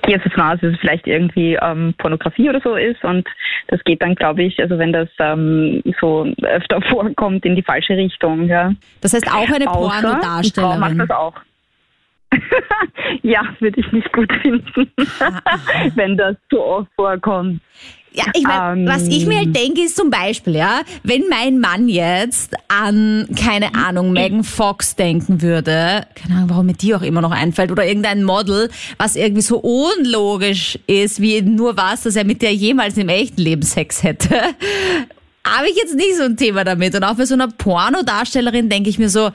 gehe 0.03 0.15
jetzt 0.15 0.25
davon 0.25 0.43
aus, 0.43 0.59
dass 0.61 0.73
es 0.73 0.79
vielleicht 0.79 1.07
irgendwie 1.07 1.57
ähm, 1.61 1.93
Pornografie 1.97 2.49
oder 2.49 2.61
so 2.61 2.75
ist 2.75 3.03
und 3.03 3.27
das 3.67 3.83
geht 3.83 4.01
dann, 4.01 4.15
glaube 4.15 4.43
ich, 4.43 4.59
also 4.59 4.77
wenn 4.77 4.93
das 4.93 5.09
ähm, 5.19 5.81
so 5.99 6.27
öfter 6.41 6.81
vorkommt, 6.89 7.45
in 7.45 7.55
die 7.55 7.63
falsche 7.63 7.97
Richtung. 7.97 8.47
Ja. 8.47 8.71
Das 9.01 9.13
heißt 9.13 9.31
auch 9.31 9.49
eine 9.49 9.65
Pornodarstellerin. 9.65 10.79
macht 10.79 10.99
das 10.99 11.09
auch. 11.09 11.33
ja, 13.21 13.41
würde 13.59 13.79
ich 13.79 13.91
nicht 13.91 14.11
gut 14.11 14.31
finden, 14.41 14.91
wenn 15.95 16.17
das 16.17 16.35
zu 16.49 16.61
oft 16.61 16.91
vorkommt. 16.95 17.61
Ja, 18.15 18.25
ich 18.33 18.43
meine, 18.43 18.81
um, 18.81 18.87
was 18.87 19.07
ich 19.07 19.25
mir 19.25 19.37
halt 19.37 19.55
denke, 19.55 19.81
ist 19.81 19.95
zum 19.95 20.11
Beispiel, 20.11 20.55
ja, 20.55 20.81
wenn 21.01 21.23
mein 21.29 21.59
Mann 21.59 21.89
jetzt 21.89 22.53
an, 22.67 23.27
keine 23.35 23.73
Ahnung, 23.73 24.13
Megan 24.13 24.43
Fox 24.43 24.95
denken 24.95 25.41
würde, 25.41 26.05
keine 26.13 26.35
Ahnung, 26.35 26.49
warum 26.49 26.65
mir 26.67 26.73
die 26.73 26.93
auch 26.93 27.01
immer 27.01 27.21
noch 27.21 27.31
einfällt, 27.31 27.71
oder 27.71 27.87
irgendein 27.87 28.23
Model, 28.23 28.69
was 28.97 29.15
irgendwie 29.15 29.41
so 29.41 29.57
unlogisch 29.57 30.77
ist, 30.85 31.21
wie 31.21 31.41
nur 31.41 31.75
was, 31.75 32.03
dass 32.03 32.15
er 32.15 32.23
mit 32.23 32.43
der 32.43 32.53
jemals 32.53 32.97
im 32.97 33.09
echten 33.09 33.41
Leben 33.41 33.63
Sex 33.63 34.03
hätte, 34.03 34.35
habe 35.45 35.67
ich 35.67 35.75
jetzt 35.75 35.95
nicht 35.95 36.15
so 36.15 36.23
ein 36.23 36.37
Thema 36.37 36.63
damit. 36.63 36.93
Und 36.93 37.03
auch 37.03 37.15
bei 37.15 37.25
so 37.25 37.33
einer 37.33 37.47
Pornodarstellerin 37.47 38.69
denke 38.69 38.91
ich 38.91 38.99
mir 38.99 39.09
so, 39.09 39.31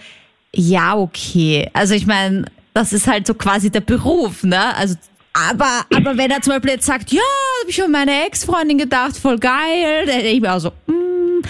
ja, 0.54 0.96
okay. 0.96 1.68
Also 1.72 1.94
ich 1.94 2.06
meine, 2.06 2.44
das 2.74 2.92
ist 2.92 3.08
halt 3.08 3.26
so 3.26 3.34
quasi 3.34 3.70
der 3.70 3.80
Beruf, 3.80 4.44
ne? 4.44 4.76
Also 4.76 4.94
aber, 5.32 5.84
aber 5.94 6.16
wenn 6.18 6.30
er 6.30 6.40
zum 6.40 6.54
Beispiel 6.54 6.72
jetzt 6.72 6.86
sagt, 6.86 7.12
ja, 7.12 7.20
habe 7.60 7.70
ich 7.70 7.82
an 7.82 7.90
meine 7.90 8.26
Ex-Freundin 8.26 8.78
gedacht, 8.78 9.16
voll 9.16 9.38
geil, 9.38 10.06
dann 10.06 10.16
denke 10.16 10.28
ich 10.28 10.40
mir 10.40 10.54
auch 10.54 10.58
so, 10.58 10.70
mm, 10.86 11.42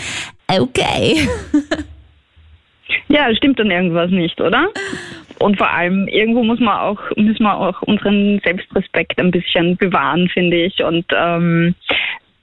okay. 0.60 1.28
Ja, 3.08 3.34
stimmt 3.34 3.58
dann 3.58 3.70
irgendwas 3.70 4.10
nicht, 4.10 4.40
oder? 4.40 4.68
Und 5.38 5.56
vor 5.56 5.70
allem, 5.70 6.08
irgendwo 6.08 6.42
muss 6.42 6.60
man 6.60 6.78
auch, 6.78 7.00
müssen 7.16 7.42
wir 7.42 7.56
auch 7.56 7.80
unseren 7.82 8.40
Selbstrespekt 8.44 9.18
ein 9.20 9.30
bisschen 9.30 9.76
bewahren, 9.76 10.28
finde 10.28 10.64
ich. 10.64 10.82
Und 10.82 11.04
ähm, 11.16 11.74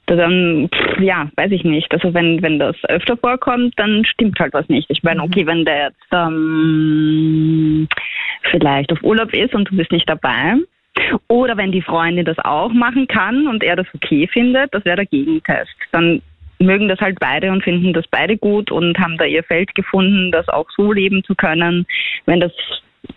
dann, 0.06 0.70
pff, 0.74 1.02
ja, 1.02 1.30
weiß 1.36 1.52
ich 1.52 1.64
nicht. 1.64 1.92
Also 1.92 2.14
wenn, 2.14 2.42
wenn 2.42 2.60
das 2.60 2.76
öfter 2.86 3.18
vorkommt, 3.18 3.74
dann 3.78 4.06
stimmt 4.06 4.40
halt 4.40 4.54
was 4.54 4.68
nicht. 4.70 4.90
Ich 4.90 5.04
meine, 5.04 5.22
mhm. 5.22 5.26
okay, 5.26 5.46
wenn 5.46 5.66
der 5.66 5.88
jetzt 5.88 6.08
ähm, 6.12 7.88
vielleicht 8.52 8.92
auf 8.92 9.04
Urlaub 9.04 9.34
ist 9.34 9.54
und 9.54 9.70
du 9.70 9.76
bist 9.76 9.92
nicht 9.92 10.08
dabei, 10.08 10.56
oder 11.28 11.58
wenn 11.58 11.72
die 11.72 11.82
Freundin 11.82 12.26
das 12.26 12.38
auch 12.40 12.72
machen 12.72 13.08
kann 13.08 13.48
und 13.48 13.64
er 13.64 13.76
das 13.76 13.88
okay 13.94 14.28
findet, 14.32 14.74
das 14.74 14.86
wäre 14.86 14.98
der 14.98 15.06
Gegentest. 15.06 15.76
Dann 15.92 16.22
mögen 16.60 16.88
das 16.88 17.00
halt 17.00 17.20
beide 17.20 17.52
und 17.52 17.64
finden 17.64 17.94
das 17.94 18.06
beide 18.10 18.38
gut 18.38 18.72
und 18.72 18.98
haben 18.98 19.18
da 19.18 19.26
ihr 19.26 19.44
Feld 19.44 19.76
gefunden, 19.76 20.32
das 20.32 20.48
auch 20.48 20.68
so 20.76 20.92
leben 20.92 21.24
zu 21.24 21.36
können. 21.36 21.86
Wenn 22.26 22.40
das 22.40 22.52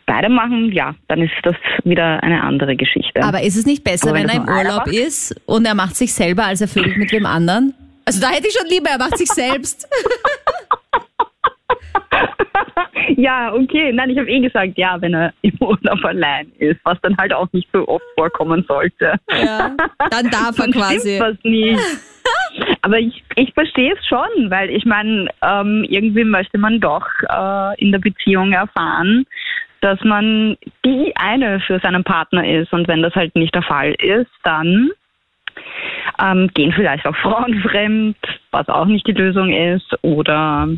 beide 0.06 0.28
machen, 0.28 0.72
ja, 0.72 0.94
dann 1.06 1.22
ist 1.22 1.32
das 1.42 1.56
wieder 1.84 2.22
eine 2.22 2.42
andere 2.42 2.76
Geschichte. 2.76 3.22
Aber 3.22 3.42
ist 3.42 3.56
es 3.56 3.66
nicht 3.66 3.84
besser, 3.84 4.12
wenn, 4.12 4.28
wenn 4.28 4.30
er 4.30 4.36
im 4.36 4.48
Urlaub 4.48 4.86
macht? 4.86 4.94
ist 4.94 5.40
und 5.46 5.64
er 5.66 5.74
macht 5.74 5.96
sich 5.96 6.12
selber, 6.12 6.46
als 6.46 6.60
er 6.60 6.68
vögelt 6.68 6.96
mit 6.96 7.12
dem 7.12 7.26
anderen? 7.26 7.74
Also 8.04 8.20
da 8.20 8.30
hätte 8.30 8.48
ich 8.48 8.54
schon 8.54 8.68
lieber, 8.68 8.90
er 8.90 8.98
macht 8.98 9.18
sich 9.18 9.28
selbst. 9.28 9.86
Ja, 13.16 13.52
okay. 13.52 13.92
Nein, 13.92 14.10
ich 14.10 14.18
habe 14.18 14.30
eh 14.30 14.40
gesagt, 14.40 14.76
ja, 14.76 15.00
wenn 15.00 15.14
er 15.14 15.32
im 15.42 15.54
Urlaub 15.60 16.04
allein 16.04 16.52
ist, 16.58 16.78
was 16.84 17.00
dann 17.02 17.16
halt 17.16 17.32
auch 17.32 17.48
nicht 17.52 17.68
so 17.72 17.86
oft 17.88 18.04
vorkommen 18.16 18.64
sollte. 18.68 19.14
Ja, 19.30 19.74
dann 20.10 20.30
darf 20.30 20.58
er 20.58 20.70
quasi. 20.70 21.18
Was 21.18 21.36
nicht. 21.42 21.80
Aber 22.82 22.98
ich, 22.98 23.24
ich 23.36 23.52
verstehe 23.54 23.94
es 23.94 24.06
schon, 24.06 24.50
weil 24.50 24.70
ich 24.70 24.84
meine, 24.84 25.28
ähm, 25.42 25.84
irgendwie 25.88 26.24
möchte 26.24 26.58
man 26.58 26.80
doch 26.80 27.06
äh, 27.28 27.80
in 27.82 27.92
der 27.92 27.98
Beziehung 27.98 28.52
erfahren, 28.52 29.26
dass 29.80 30.00
man 30.04 30.56
die 30.84 31.12
eine 31.16 31.60
für 31.60 31.80
seinen 31.80 32.04
Partner 32.04 32.46
ist. 32.48 32.72
Und 32.72 32.88
wenn 32.88 33.02
das 33.02 33.14
halt 33.14 33.34
nicht 33.34 33.54
der 33.54 33.62
Fall 33.62 33.94
ist, 33.98 34.30
dann 34.44 34.90
ähm, 36.20 36.50
gehen 36.54 36.72
vielleicht 36.72 37.06
auch 37.06 37.16
Frauen 37.16 37.60
fremd, 37.62 38.16
was 38.50 38.68
auch 38.68 38.86
nicht 38.86 39.06
die 39.06 39.12
Lösung 39.12 39.52
ist. 39.52 39.92
Oder 40.02 40.68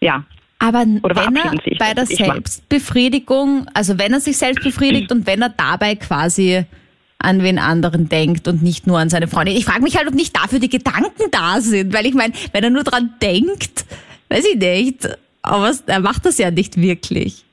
ja, 0.00 0.24
aber 0.58 0.84
Oder 1.02 1.16
wenn 1.16 1.36
er 1.36 1.52
bei 1.78 1.94
der 1.94 2.06
Selbstbefriedigung, 2.06 3.66
also 3.74 3.98
wenn 3.98 4.12
er 4.12 4.20
sich 4.20 4.36
selbst 4.38 4.64
befriedigt 4.64 5.12
und 5.12 5.26
wenn 5.26 5.40
er 5.40 5.50
dabei 5.50 5.94
quasi 5.94 6.64
an 7.20 7.42
wen 7.42 7.58
anderen 7.58 8.08
denkt 8.08 8.48
und 8.48 8.62
nicht 8.62 8.86
nur 8.86 8.98
an 8.98 9.08
seine 9.08 9.26
Freundin. 9.28 9.56
Ich 9.56 9.64
frage 9.64 9.82
mich 9.82 9.96
halt, 9.96 10.08
ob 10.08 10.14
nicht 10.14 10.36
dafür 10.36 10.60
die 10.60 10.68
Gedanken 10.68 11.30
da 11.30 11.60
sind, 11.60 11.92
weil 11.92 12.06
ich 12.06 12.14
meine, 12.14 12.32
wenn 12.52 12.64
er 12.64 12.70
nur 12.70 12.84
dran 12.84 13.10
denkt, 13.20 13.86
weiß 14.28 14.46
ich 14.52 14.58
nicht, 14.58 15.08
aber 15.42 15.72
er 15.86 16.00
macht 16.00 16.26
das 16.26 16.38
ja 16.38 16.50
nicht 16.50 16.80
wirklich. 16.80 17.44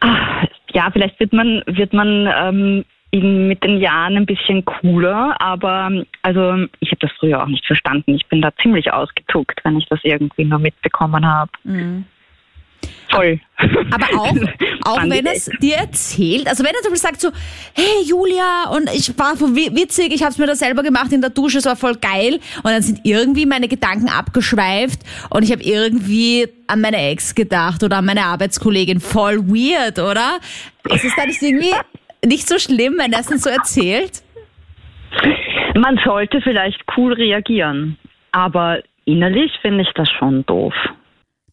Ach, 0.00 0.44
ja, 0.72 0.90
vielleicht 0.90 1.18
wird 1.18 1.32
man, 1.32 1.62
wird 1.66 1.92
man 1.94 2.26
ähm, 2.26 2.84
mit 3.48 3.64
den 3.64 3.80
Jahren 3.80 4.16
ein 4.16 4.26
bisschen 4.26 4.64
cooler, 4.64 5.40
aber 5.40 5.90
also 6.22 6.66
habe 6.96 7.06
das 7.06 7.10
früher 7.18 7.42
auch 7.42 7.48
nicht 7.48 7.66
verstanden. 7.66 8.14
Ich 8.14 8.26
bin 8.26 8.42
da 8.42 8.50
ziemlich 8.62 8.92
ausgezuckt, 8.92 9.60
wenn 9.64 9.78
ich 9.78 9.86
das 9.88 10.00
irgendwie 10.02 10.44
nur 10.44 10.58
mitbekommen 10.58 11.26
habe. 11.26 11.50
Mhm. 11.64 12.04
Voll. 13.10 13.40
Aber 13.90 14.06
auch, 14.20 14.34
auch 14.84 15.02
wenn 15.08 15.26
es 15.26 15.48
dir 15.60 15.76
erzählt, 15.76 16.46
also 16.48 16.62
wenn 16.64 16.72
er 16.74 16.82
zum 16.82 16.92
Beispiel 16.92 16.96
sagt 17.08 17.20
so, 17.20 17.30
hey 17.74 18.04
Julia, 18.04 18.68
und 18.70 18.90
ich 18.92 19.16
war 19.18 19.38
wi- 19.40 19.74
witzig, 19.74 20.12
ich 20.12 20.22
habe 20.22 20.32
es 20.32 20.38
mir 20.38 20.46
da 20.46 20.54
selber 20.54 20.82
gemacht 20.82 21.12
in 21.12 21.20
der 21.20 21.30
Dusche, 21.30 21.58
es 21.58 21.64
war 21.66 21.76
voll 21.76 21.96
geil, 21.96 22.34
und 22.58 22.64
dann 22.70 22.82
sind 22.82 23.00
irgendwie 23.04 23.46
meine 23.46 23.68
Gedanken 23.68 24.08
abgeschweift 24.08 25.00
und 25.30 25.42
ich 25.42 25.52
habe 25.52 25.62
irgendwie 25.62 26.48
an 26.66 26.80
meine 26.80 26.98
Ex 27.10 27.34
gedacht 27.34 27.82
oder 27.82 27.98
an 27.98 28.04
meine 28.06 28.24
Arbeitskollegin, 28.24 29.00
voll 29.00 29.38
weird, 29.48 29.98
oder? 29.98 30.38
Ist 30.90 31.04
es 31.04 31.14
dann 31.16 31.28
nicht 31.28 31.42
irgendwie 31.42 31.72
nicht 32.24 32.48
so 32.48 32.58
schlimm, 32.58 32.96
wenn 32.98 33.12
er 33.12 33.20
es 33.20 33.26
dann 33.26 33.38
so 33.38 33.50
erzählt? 33.50 34.22
Man 35.76 35.98
sollte 36.04 36.40
vielleicht 36.40 36.82
cool 36.96 37.12
reagieren, 37.12 37.98
aber 38.32 38.82
innerlich 39.04 39.52
finde 39.60 39.82
ich 39.82 39.92
das 39.94 40.08
schon 40.10 40.44
doof. 40.46 40.74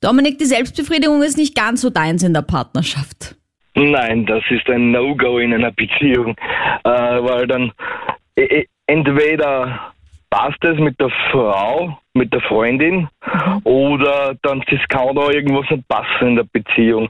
Dominik, 0.01 0.37
die 0.37 0.45
Selbstbefriedigung 0.45 1.21
ist 1.23 1.37
nicht 1.37 1.55
ganz 1.55 1.81
so 1.81 1.89
deins 1.89 2.23
in 2.23 2.33
der 2.33 2.41
Partnerschaft. 2.41 3.35
Nein, 3.75 4.25
das 4.25 4.43
ist 4.49 4.69
ein 4.69 4.91
No-Go 4.91 5.39
in 5.39 5.53
einer 5.53 5.71
Beziehung, 5.71 6.35
äh, 6.83 6.89
weil 6.89 7.47
dann 7.47 7.71
e- 8.35 8.43
e- 8.43 8.67
entweder 8.85 9.92
passt 10.33 10.63
es 10.65 10.79
mit 10.79 10.99
der 10.99 11.11
Frau, 11.31 11.95
mit 12.15 12.33
der 12.33 12.41
Freundin, 12.41 13.07
oder 13.65 14.35
dann 14.41 14.63
das 14.67 14.79
kann 14.89 15.15
da 15.15 15.29
irgendwas 15.29 15.69
nicht 15.69 15.87
passen 15.87 16.29
in 16.29 16.35
der 16.37 16.47
Beziehung, 16.51 17.07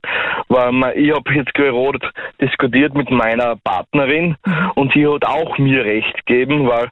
weil 0.49 0.73
man, 0.73 0.91
ich 0.97 1.09
habe 1.13 1.33
jetzt 1.33 1.53
gerade 1.53 1.99
diskutiert 2.41 2.93
mit 2.95 3.09
meiner 3.09 3.55
Partnerin 3.63 4.36
und 4.75 4.91
sie 4.91 5.07
hat 5.07 5.25
auch 5.25 5.57
mir 5.57 5.86
recht 5.86 6.25
gegeben, 6.25 6.67
weil 6.67 6.89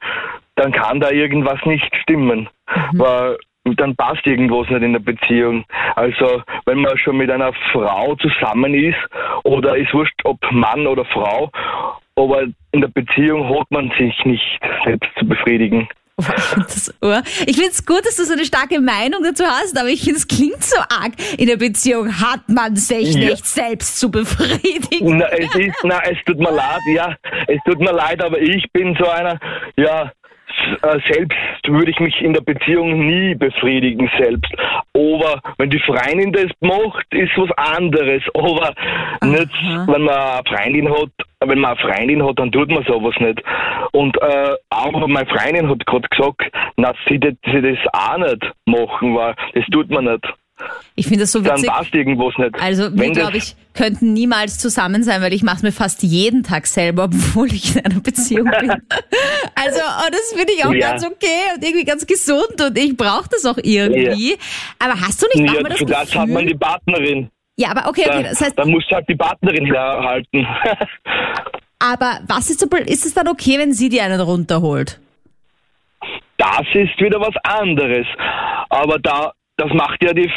dann 0.55 0.71
kann 0.71 1.01
da 1.01 1.11
irgendwas 1.11 1.59
nicht 1.65 1.93
stimmen, 1.97 2.47
weil 2.93 3.35
dann 3.65 3.97
passt 3.97 4.25
irgendwas 4.25 4.69
nicht 4.69 4.83
in 4.83 4.93
der 4.93 5.01
Beziehung. 5.01 5.65
Also 5.97 6.43
wenn 6.65 6.79
man 6.79 6.97
schon 6.97 7.17
mit 7.17 7.29
einer 7.29 7.51
Frau 7.73 8.15
zusammen 8.15 8.73
ist 8.73 8.99
oder 9.43 9.75
ist 9.75 9.93
wurscht, 9.93 10.15
ob 10.23 10.39
Mann 10.49 10.87
oder 10.87 11.03
Frau, 11.03 11.51
aber 12.15 12.43
in 12.71 12.79
der 12.79 12.87
Beziehung 12.87 13.49
hat 13.49 13.69
man 13.69 13.91
sich 13.97 14.23
nicht 14.23 14.59
selbst 14.85 15.09
zu 15.19 15.27
befriedigen. 15.27 15.89
Ich 17.45 17.55
finde 17.57 17.71
es 17.71 17.85
gut, 17.85 18.05
dass 18.05 18.15
du 18.15 18.25
so 18.25 18.33
eine 18.33 18.45
starke 18.45 18.79
Meinung 18.79 19.23
dazu 19.23 19.43
hast, 19.45 19.77
aber 19.77 19.89
ich 19.89 20.01
finde, 20.03 20.17
es 20.19 20.27
klingt 20.27 20.63
so 20.63 20.77
arg. 20.77 21.13
In 21.37 21.47
der 21.47 21.57
Beziehung 21.57 22.19
hat 22.19 22.47
man 22.47 22.75
sich 22.75 23.13
Ja. 23.15 23.29
nicht 23.31 23.45
selbst 23.47 23.99
zu 23.99 24.11
befriedigen. 24.11 25.17
Na, 25.17 25.27
es 25.29 25.53
ist, 25.55 25.75
na, 25.83 25.99
es 26.03 26.17
tut 26.25 26.37
mir 26.39 26.51
leid, 26.51 26.79
ja, 26.93 27.15
es 27.47 27.59
tut 27.65 27.79
mir 27.79 27.91
leid, 27.91 28.23
aber 28.23 28.39
ich 28.39 28.65
bin 28.71 28.95
so 28.99 29.07
einer, 29.09 29.39
ja, 29.77 30.11
äh, 30.83 30.99
selbst 31.11 31.37
würde 31.67 31.91
ich 31.91 31.99
mich 31.99 32.21
in 32.21 32.33
der 32.33 32.41
Beziehung 32.41 33.07
nie 33.07 33.35
befriedigen 33.35 34.09
selbst. 34.17 34.51
Aber 34.93 35.41
wenn 35.57 35.69
die 35.69 35.79
Freundin 35.79 36.31
das 36.33 36.47
macht, 36.59 37.05
ist 37.11 37.31
was 37.37 37.51
anderes. 37.57 38.23
Aber 38.33 38.73
nicht, 39.23 39.49
wenn 39.87 40.01
man 40.03 40.09
eine 40.09 40.41
Freundin 40.47 40.89
hat, 40.91 41.09
wenn 41.45 41.59
man 41.59 41.71
eine 41.77 41.79
Freundin 41.79 42.25
hat, 42.25 42.39
dann 42.39 42.51
tut 42.51 42.69
man 42.69 42.83
sowas 42.83 43.15
nicht. 43.19 43.41
Und 43.93 44.15
äh, 44.21 44.55
aber 44.69 45.07
meine 45.07 45.27
Freundin 45.27 45.69
hat 45.69 45.85
gerade 45.85 46.07
gesagt, 46.09 46.51
na, 46.77 46.93
sie, 47.07 47.19
das- 47.19 47.33
sie 47.45 47.61
das 47.61 47.77
auch 47.93 48.17
nicht 48.17 48.51
machen, 48.65 49.15
weil 49.15 49.35
das 49.53 49.65
tut 49.71 49.89
man 49.89 50.05
nicht. 50.05 50.25
Ich 50.95 51.07
finde 51.07 51.21
das 51.21 51.31
so 51.31 51.39
Dann 51.41 51.55
witzig. 51.57 51.69
passt 51.69 51.93
irgendwas 51.93 52.33
nicht. 52.37 52.53
Also 52.61 52.95
wir, 52.95 53.11
glaube 53.11 53.37
ich, 53.37 53.55
könnten 53.73 54.13
niemals 54.13 54.57
zusammen 54.59 55.03
sein, 55.03 55.21
weil 55.21 55.33
ich 55.33 55.41
mache 55.43 55.57
es 55.57 55.63
mir 55.63 55.71
fast 55.71 56.03
jeden 56.03 56.43
Tag 56.43 56.67
selber, 56.67 57.03
obwohl 57.11 57.47
ich 57.53 57.75
in 57.75 57.85
einer 57.85 57.99
Beziehung 58.01 58.49
bin. 58.59 58.69
Also 59.55 59.79
oh, 59.79 60.09
das 60.11 60.33
finde 60.37 60.53
ich 60.53 60.65
auch 60.65 60.73
Ja. 60.73 60.89
ganz 60.91 61.05
okay 61.05 61.55
und 61.55 61.63
irgendwie 61.63 61.85
ganz 61.85 62.05
gesund 62.05 62.61
und 62.61 62.77
ich 62.77 62.95
brauche 62.95 63.29
das 63.31 63.45
auch 63.45 63.57
irgendwie. 63.61 64.37
Aber 64.79 64.99
hast 64.99 65.21
du 65.21 65.27
nicht 65.27 65.37
Ja, 65.53 65.61
manchmal 65.61 65.69
das 65.71 65.77
für 65.79 65.85
das 65.85 66.15
hat 66.15 66.27
man 66.29 66.45
die 66.45 66.53
Gefühl... 66.53 66.59
Partnerin. 66.59 67.29
Ja, 67.57 67.71
aber 67.71 67.89
okay, 67.89 68.05
okay, 68.07 68.23
Da, 68.23 68.29
das 68.29 68.41
heißt, 68.41 68.57
da 68.57 68.65
muss 68.65 68.83
halt 68.91 69.07
die 69.07 69.15
Partnerin 69.15 69.65
herhalten. 69.65 70.47
aber 71.79 72.19
was 72.27 72.49
ist 72.49 72.59
so, 72.59 72.67
ist 72.85 73.05
es 73.05 73.13
dann 73.13 73.27
okay, 73.27 73.57
wenn 73.59 73.73
sie 73.73 73.89
dir 73.89 74.03
einen 74.03 74.21
runterholt? 74.21 74.99
das 76.37 76.65
ist 76.73 76.99
wieder 76.99 77.19
was 77.21 77.35
anderes. 77.43 78.07
Aber 78.69 78.97
da, 78.97 79.31
das 79.61 79.73
macht 79.73 80.03
ja 80.03 80.13
die 80.13 80.29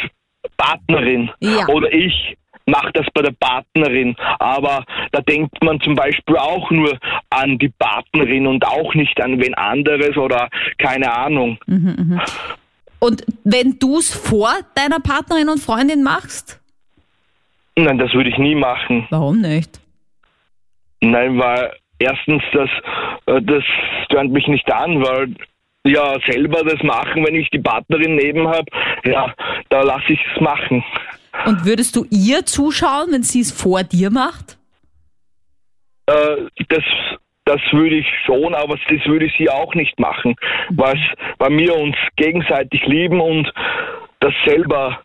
Partnerin. 0.57 1.31
Ja. 1.39 1.67
Oder 1.67 1.91
ich 1.91 2.37
mache 2.67 2.91
das 2.93 3.05
bei 3.13 3.23
der 3.23 3.33
Partnerin. 3.39 4.15
Aber 4.39 4.85
da 5.11 5.21
denkt 5.21 5.63
man 5.63 5.79
zum 5.81 5.95
Beispiel 5.95 6.37
auch 6.37 6.69
nur 6.69 6.97
an 7.31 7.57
die 7.57 7.69
Partnerin 7.69 8.45
und 8.45 8.65
auch 8.65 8.93
nicht 8.93 9.19
an 9.21 9.41
wen 9.41 9.55
anderes 9.55 10.15
oder 10.17 10.49
keine 10.77 11.11
Ahnung. 11.11 11.57
Und 12.99 13.23
wenn 13.43 13.79
du 13.79 13.97
es 13.97 14.13
vor 14.13 14.53
deiner 14.75 14.99
Partnerin 14.99 15.49
und 15.49 15.59
Freundin 15.59 16.03
machst? 16.03 16.61
Nein, 17.75 17.97
das 17.97 18.13
würde 18.13 18.29
ich 18.29 18.37
nie 18.37 18.55
machen. 18.55 19.05
Warum 19.09 19.41
nicht? 19.41 19.81
Nein, 21.01 21.37
weil 21.37 21.73
erstens, 21.99 22.41
das, 22.53 22.69
äh, 23.25 23.41
das 23.41 23.63
stört 24.05 24.29
mich 24.29 24.47
nicht 24.47 24.71
an, 24.71 25.03
weil 25.03 25.35
ja 25.85 26.17
selber 26.29 26.63
das 26.63 26.81
machen, 26.83 27.25
wenn 27.25 27.35
ich 27.35 27.49
die 27.51 27.59
Partnerin 27.59 28.15
neben 28.15 28.47
habe, 28.47 28.65
ja, 29.05 29.33
da 29.69 29.81
lasse 29.81 30.13
ich 30.13 30.19
es 30.33 30.41
machen. 30.41 30.83
Und 31.45 31.65
würdest 31.65 31.95
du 31.95 32.05
ihr 32.09 32.45
zuschauen, 32.45 33.11
wenn 33.11 33.23
sie 33.23 33.41
es 33.41 33.51
vor 33.51 33.83
dir 33.83 34.09
macht? 34.09 34.57
Äh, 36.07 36.47
das, 36.69 36.83
das 37.45 37.61
würde 37.71 37.97
ich 37.97 38.07
schon, 38.25 38.55
aber 38.55 38.77
das 38.89 39.05
würde 39.05 39.29
sie 39.37 39.49
auch 39.49 39.73
nicht 39.75 39.99
machen, 39.99 40.35
weil, 40.69 40.99
weil 41.37 41.57
wir 41.57 41.75
uns 41.75 41.95
gegenseitig 42.15 42.85
lieben 42.85 43.19
und 43.19 43.51
das 44.19 44.33
selber 44.45 45.01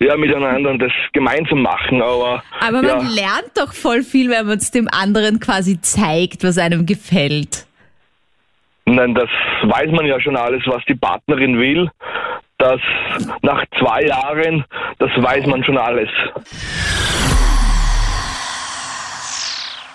ja, 0.00 0.16
miteinander 0.16 0.76
das 0.76 0.92
gemeinsam 1.12 1.62
machen, 1.62 2.02
aber, 2.02 2.42
Aber 2.60 2.82
ja, 2.84 2.96
man 2.96 3.14
lernt 3.14 3.52
doch 3.54 3.72
voll 3.72 4.02
viel, 4.02 4.28
wenn 4.30 4.46
man 4.46 4.58
es 4.58 4.70
dem 4.70 4.88
anderen 4.88 5.40
quasi 5.40 5.80
zeigt, 5.80 6.42
was 6.42 6.58
einem 6.58 6.84
gefällt. 6.84 7.66
Nein, 8.86 9.14
das 9.14 9.28
weiß 9.62 9.90
man 9.92 10.06
ja 10.06 10.20
schon 10.20 10.36
alles, 10.36 10.62
was 10.66 10.84
die 10.86 10.94
Partnerin 10.94 11.58
will. 11.58 11.90
Das 12.58 12.80
nach 13.42 13.64
zwei 13.78 14.02
Jahren, 14.02 14.64
das 14.98 15.10
weiß 15.16 15.46
man 15.46 15.64
schon 15.64 15.76
alles. 15.76 16.08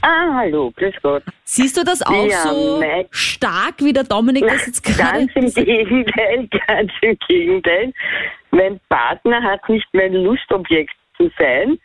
Ah, 0.01 0.33
hallo, 0.33 0.71
grüß 0.77 0.95
Gott. 1.01 1.23
Siehst 1.43 1.75
du 1.77 1.83
das 1.83 2.01
auch 2.01 2.25
Ja, 2.25 2.37
so 2.43 2.79
nein. 2.79 3.05
stark, 3.11 3.75
wie 3.79 3.91
der 3.91 4.05
Dominik 4.05 4.47
das 4.47 4.65
jetzt 4.65 4.83
gerade... 4.83 5.27
Ganz 5.27 5.55
im 5.57 5.65
Gegenteil, 5.65 6.47
ganz 6.67 6.91
im 7.01 7.17
Gegenteil. 7.27 7.93
Mein 8.51 8.79
Partner 8.87 9.43
hat 9.43 9.67
nicht 9.67 9.87
mein 9.91 10.13
Lustobjekt 10.13 10.93
zu 11.17 11.29
sein. 11.37 11.77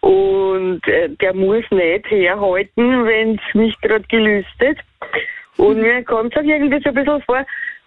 Und 0.00 0.86
äh, 0.88 1.10
der 1.10 1.34
muss 1.34 1.64
nicht 1.70 2.10
herhalten, 2.10 3.04
wenn 3.04 3.34
es 3.34 3.54
mich 3.54 3.78
gerade 3.82 4.04
gelüstet. 4.08 4.78
Und 5.56 5.78
mir 5.80 6.02
kommt 6.04 6.36
es 6.36 6.44
irgendwie 6.44 6.80
so 6.82 6.88
ein 6.90 6.94
bisschen 6.94 7.22
vor, 7.22 7.44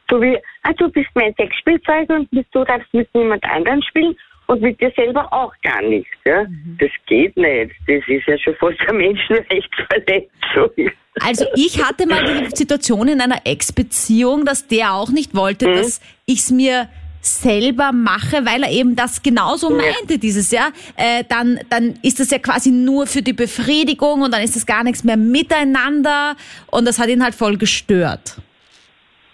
so 0.09 0.21
wie, 0.21 0.37
ah, 0.63 0.73
du 0.73 0.89
bist 0.89 1.09
mein 1.13 1.33
Sexspielzeug 1.35 2.09
und 2.09 2.27
du 2.31 2.63
darfst 2.63 2.91
mit 2.93 3.07
niemand 3.13 3.43
anderen 3.43 3.81
spielen 3.83 4.15
und 4.47 4.61
mit 4.61 4.81
dir 4.81 4.91
selber 4.95 5.31
auch 5.31 5.53
gar 5.61 5.81
nicht. 5.83 6.09
Ja? 6.25 6.45
Das 6.79 6.89
geht 7.05 7.37
nicht. 7.37 7.75
Das 7.87 8.01
ist 8.07 8.25
ja 8.27 8.37
schon 8.39 8.55
fast 8.55 8.79
eine 8.87 8.97
Menschenrechtsverletzung. 8.97 10.91
Also 11.21 11.45
ich 11.55 11.83
hatte 11.83 12.07
mal 12.07 12.23
die 12.23 12.55
Situation 12.55 13.07
in 13.07 13.21
einer 13.21 13.41
Ex-Beziehung, 13.45 14.45
dass 14.45 14.67
der 14.67 14.93
auch 14.93 15.09
nicht 15.09 15.35
wollte, 15.35 15.67
Mhm. 15.67 15.73
dass 15.75 16.01
ich 16.25 16.39
es 16.39 16.51
mir 16.51 16.87
selber 17.21 17.91
mache, 17.91 18.45
weil 18.45 18.63
er 18.63 18.71
eben 18.71 18.95
das 18.95 19.21
genauso 19.21 19.69
meinte, 19.69 20.17
dieses 20.17 20.51
Jahr, 20.51 20.71
äh, 20.95 21.23
dann, 21.27 21.59
dann 21.69 21.99
ist 22.03 22.19
das 22.19 22.31
ja 22.31 22.39
quasi 22.39 22.71
nur 22.71 23.07
für 23.07 23.21
die 23.21 23.33
Befriedigung 23.33 24.21
und 24.21 24.33
dann 24.33 24.41
ist 24.41 24.55
das 24.55 24.65
gar 24.65 24.83
nichts 24.83 25.03
mehr 25.03 25.17
miteinander 25.17 26.35
und 26.71 26.87
das 26.87 26.99
hat 26.99 27.09
ihn 27.09 27.23
halt 27.23 27.35
voll 27.35 27.57
gestört. 27.57 28.37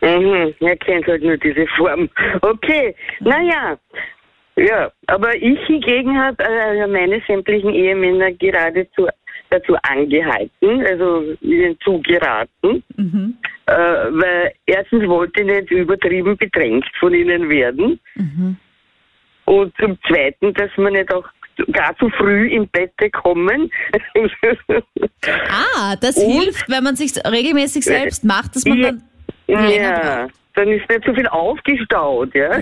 Mhm, 0.02 0.54
er 0.60 0.78
kennt 0.78 1.08
halt 1.08 1.24
nur 1.24 1.38
diese 1.38 1.66
Form. 1.78 2.10
Okay, 2.42 2.96
naja. 3.22 3.78
Ja, 4.58 4.92
aber 5.08 5.36
ich 5.36 5.60
hingegen 5.68 6.18
habe 6.18 6.44
äh, 6.44 6.88
meine 6.88 7.22
sämtlichen 7.28 7.74
Ehemänner 7.74 8.32
geradezu 8.32 9.08
dazu 9.50 9.76
angehalten, 9.84 10.86
also 10.86 11.24
ihnen 11.42 11.78
zugeraten, 11.84 12.84
äh, 13.68 13.74
weil 13.74 14.54
erstens 14.66 15.08
wollte 15.08 15.42
ich 15.42 15.48
nicht 15.48 15.72
übertrieben 15.72 16.38
bedrängt 16.38 16.86
von 17.00 17.14
ihnen 17.14 17.50
werden 17.50 18.00
und 19.46 19.74
zum 19.80 19.98
Zweiten, 20.08 20.54
dass 20.54 20.70
man 20.78 20.94
nicht 20.94 21.14
auch 21.14 21.26
gar 21.72 21.96
zu 21.98 22.10
früh 22.12 22.50
im 22.50 22.68
Bett 22.70 22.92
kommen. 23.14 23.72
Ah, 25.50 25.96
das 26.02 26.18
Und? 26.18 26.32
hilft, 26.42 26.70
wenn 26.70 26.84
man 26.84 26.96
sich 26.96 27.14
regelmäßig 27.26 27.84
selbst 27.86 28.24
macht, 28.24 28.56
dass 28.56 28.66
man 28.66 28.78
Ja. 28.78 28.92
dann 28.92 29.04
länger 29.48 29.70
Ja, 30.04 30.22
braucht. 30.26 30.34
dann 30.56 30.68
ist 30.70 30.90
nicht 30.90 31.06
so 31.06 31.14
viel 31.14 31.28
aufgestaut, 31.28 32.34
ja. 32.36 32.60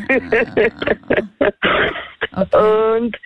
Okay. 2.36 3.02
Und 3.02 3.18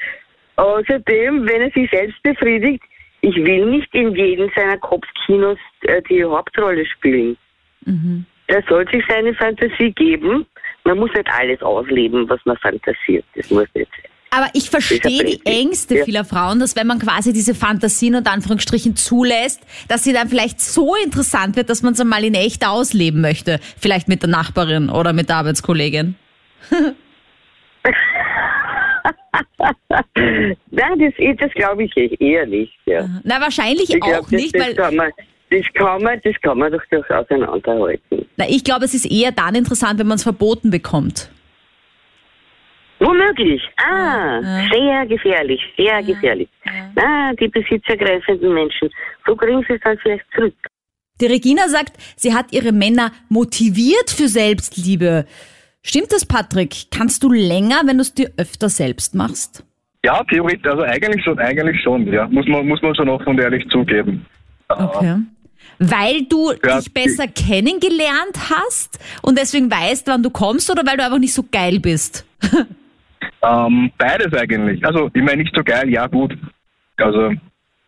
außerdem, 0.57 1.47
wenn 1.47 1.61
er 1.61 1.71
sich 1.71 1.89
selbst 1.91 2.21
befriedigt, 2.23 2.83
ich 3.21 3.35
will 3.35 3.65
nicht 3.67 3.93
in 3.93 4.15
jedem 4.15 4.49
seiner 4.55 4.77
Kopfkinos 4.77 5.57
äh, 5.83 6.01
die 6.09 6.23
Hauptrolle 6.23 6.85
spielen. 6.85 7.37
Er 8.47 8.63
soll 8.69 8.87
sich 8.89 9.03
seine 9.07 9.33
Fantasie 9.33 9.91
geben. 9.91 10.45
Man 10.83 10.97
muss 10.99 11.11
nicht 11.13 11.27
alles 11.29 11.61
ausleben, 11.61 12.29
was 12.29 12.39
man 12.45 12.57
fantasiert. 12.57 13.25
Das 13.35 13.49
muss 13.49 13.67
nicht 13.73 13.89
sein. 13.91 14.11
Aber 14.29 14.49
ich 14.53 14.69
verstehe 14.69 15.23
die. 15.23 15.41
Ängste 15.45 15.99
Ja. 15.99 16.05
vieler 16.05 16.25
Frauen, 16.25 16.59
dass 16.59 16.75
wenn 16.75 16.87
man 16.87 16.99
quasi 16.99 17.31
diese 17.33 17.55
Fantasien 17.55 18.15
und 18.15 18.27
Anführungsstrichen 18.27 18.95
zulässt, 18.95 19.61
dass 19.87 20.03
sie 20.03 20.13
dann 20.13 20.27
vielleicht 20.27 20.59
so 20.59 20.95
interessant 20.95 21.55
wird, 21.55 21.69
dass 21.69 21.81
man 21.81 21.93
es 21.93 21.99
einmal 22.01 22.23
in 22.23 22.33
echt 22.33 22.65
ausleben 22.67 23.21
möchte. 23.21 23.59
Vielleicht 23.79 24.07
mit 24.07 24.21
der 24.21 24.29
Nachbarin 24.29 24.89
oder 24.89 25.13
mit 25.13 25.29
der 25.29 25.37
Arbeitskollegin. 25.37 26.15
Nein, 30.71 30.99
das, 30.99 31.13
das 31.39 31.53
glaube 31.53 31.83
ich 31.85 32.19
eher 32.19 32.45
nicht. 32.45 32.73
Ja. 32.85 33.07
Na, 33.23 33.39
wahrscheinlich 33.41 33.89
Ich 33.89 34.01
auch 34.01 34.07
glaub, 34.07 34.31
nicht, 34.31 34.55
das, 34.55 34.67
weil 34.67 35.11
das, 35.49 35.65
kann 35.73 36.01
man, 36.03 36.19
das, 36.23 36.35
kann 36.41 36.57
man, 36.57 36.71
doch 36.71 36.81
durchaus 36.89 37.09
auseinanderhalten. 37.25 38.25
na, 38.37 38.45
ich 38.49 38.63
glaube, 38.63 38.85
es 38.85 38.93
ist 38.93 39.09
eher 39.09 39.31
dann 39.31 39.55
interessant, 39.55 39.99
wenn 39.99 40.07
man 40.07 40.15
es 40.15 40.23
verboten 40.23 40.69
bekommt. 40.69 41.29
Womöglich. 42.99 43.61
Ah, 43.77 44.39
Ja. 44.41 44.67
sehr 44.71 45.05
gefährlich, 45.05 45.61
sehr 45.77 46.01
gefährlich. 46.01 46.49
Ah, 46.95 47.31
die 47.39 47.47
besitzergreifenden 47.47 48.53
Menschen. 48.53 48.89
So 49.25 49.35
kriegen 49.35 49.63
sie 49.67 49.73
es 49.75 49.81
dann 49.83 49.97
vielleicht 49.99 50.25
zurück. 50.35 50.55
Die 51.21 51.27
Regina 51.27 51.67
sagt, 51.67 51.93
sie 52.15 52.33
hat 52.33 52.51
ihre 52.51 52.71
Männer 52.71 53.11
motiviert 53.29 54.09
für 54.09 54.27
Selbstliebe. 54.27 55.25
Stimmt 55.83 56.11
das, 56.11 56.25
Patrick? 56.25 56.87
Kannst 56.91 57.23
du 57.23 57.31
länger, 57.31 57.81
wenn 57.85 57.97
du 57.97 58.01
es 58.01 58.13
dir 58.13 58.31
öfter 58.37 58.69
selbst 58.69 59.15
machst? 59.15 59.63
Ja, 60.03 60.23
theoretisch, 60.25 60.65
also 60.65 60.83
eigentlich 60.83 61.23
schon, 61.23 61.39
eigentlich 61.39 61.81
schon, 61.81 62.11
ja. 62.11 62.27
Muss 62.27 62.47
man, 62.47 62.67
muss 62.67 62.81
man 62.81 62.95
schon 62.95 63.09
offen 63.09 63.27
und 63.27 63.39
ehrlich 63.39 63.67
zugeben. 63.69 64.25
Okay. 64.69 65.17
Weil 65.79 66.23
du 66.23 66.53
Ja, 66.63 66.79
dich 66.79 66.93
besser 66.93 67.27
kennengelernt 67.27 68.49
hast 68.49 68.99
und 69.21 69.37
deswegen 69.37 69.69
weißt, 69.69 70.07
wann 70.07 70.23
du 70.23 70.29
kommst 70.29 70.71
oder 70.71 70.85
weil 70.85 70.97
du 70.97 71.03
einfach 71.03 71.19
nicht 71.19 71.33
so 71.33 71.43
geil 71.51 71.79
bist? 71.79 72.25
Ähm, 73.43 73.91
beides 73.97 74.33
eigentlich. 74.33 74.85
Also, 74.85 75.09
ich 75.13 75.21
meine, 75.21 75.43
nicht 75.43 75.55
so 75.55 75.63
geil, 75.63 75.89
ja 75.89 76.07
gut. 76.07 76.37
Also, 76.97 77.33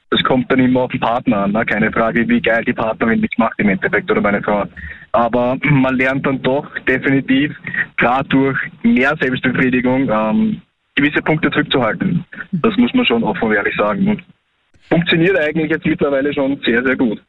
das 0.09 0.23
kommt 0.23 0.51
dann 0.51 0.59
immer 0.59 0.81
auf 0.81 0.91
den 0.91 0.99
Partner 0.99 1.43
an, 1.43 1.51
ne? 1.51 1.65
keine 1.65 1.91
Frage, 1.91 2.27
wie 2.27 2.41
geil 2.41 2.63
die 2.65 2.73
Partnerin 2.73 3.19
mich 3.19 3.37
macht 3.37 3.59
im 3.59 3.69
Endeffekt 3.69 4.09
oder 4.09 4.21
meine 4.21 4.41
Frau. 4.41 4.65
Aber 5.11 5.57
man 5.63 5.95
lernt 5.95 6.25
dann 6.25 6.41
doch 6.41 6.67
definitiv, 6.87 7.55
gerade 7.97 8.27
durch 8.29 8.57
mehr 8.83 9.15
Selbstbefriedigung, 9.19 10.09
ähm, 10.09 10.61
gewisse 10.95 11.21
Punkte 11.21 11.51
zurückzuhalten. 11.51 12.25
Das 12.51 12.75
muss 12.77 12.93
man 12.93 13.05
schon 13.05 13.23
offen 13.23 13.43
und 13.43 13.53
ehrlich 13.53 13.75
sagen. 13.77 14.07
Und 14.07 14.23
funktioniert 14.89 15.37
eigentlich 15.37 15.69
jetzt 15.69 15.85
mittlerweile 15.85 16.33
schon 16.33 16.59
sehr, 16.65 16.83
sehr 16.83 16.95
gut. 16.95 17.21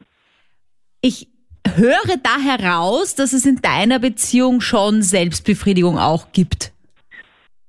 Ich 1.01 1.27
höre 1.75 2.17
da 2.21 2.37
heraus, 2.39 3.15
dass 3.15 3.33
es 3.33 3.45
in 3.45 3.57
deiner 3.61 3.99
Beziehung 3.99 4.61
schon 4.61 5.01
Selbstbefriedigung 5.01 5.97
auch 5.97 6.31
gibt. 6.31 6.71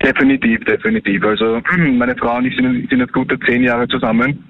Definitiv, 0.03 0.65
definitiv. 0.65 1.25
Also 1.25 1.63
meine 1.77 2.17
Frau 2.17 2.37
und 2.37 2.47
ich 2.47 2.57
sind, 2.57 2.89
sind 2.91 3.01
jetzt 3.01 3.13
gute 3.13 3.39
zehn 3.41 3.63
Jahre 3.63 3.89
zusammen. 3.89 4.45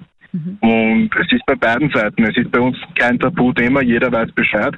Und 0.61 1.11
es 1.19 1.31
ist 1.31 1.45
bei 1.45 1.55
beiden 1.55 1.91
Seiten. 1.91 2.23
Es 2.23 2.35
ist 2.35 2.51
bei 2.51 2.59
uns 2.59 2.75
kein 2.95 3.19
Tabuthema, 3.19 3.81
jeder 3.81 4.11
weiß 4.11 4.31
Bescheid. 4.31 4.73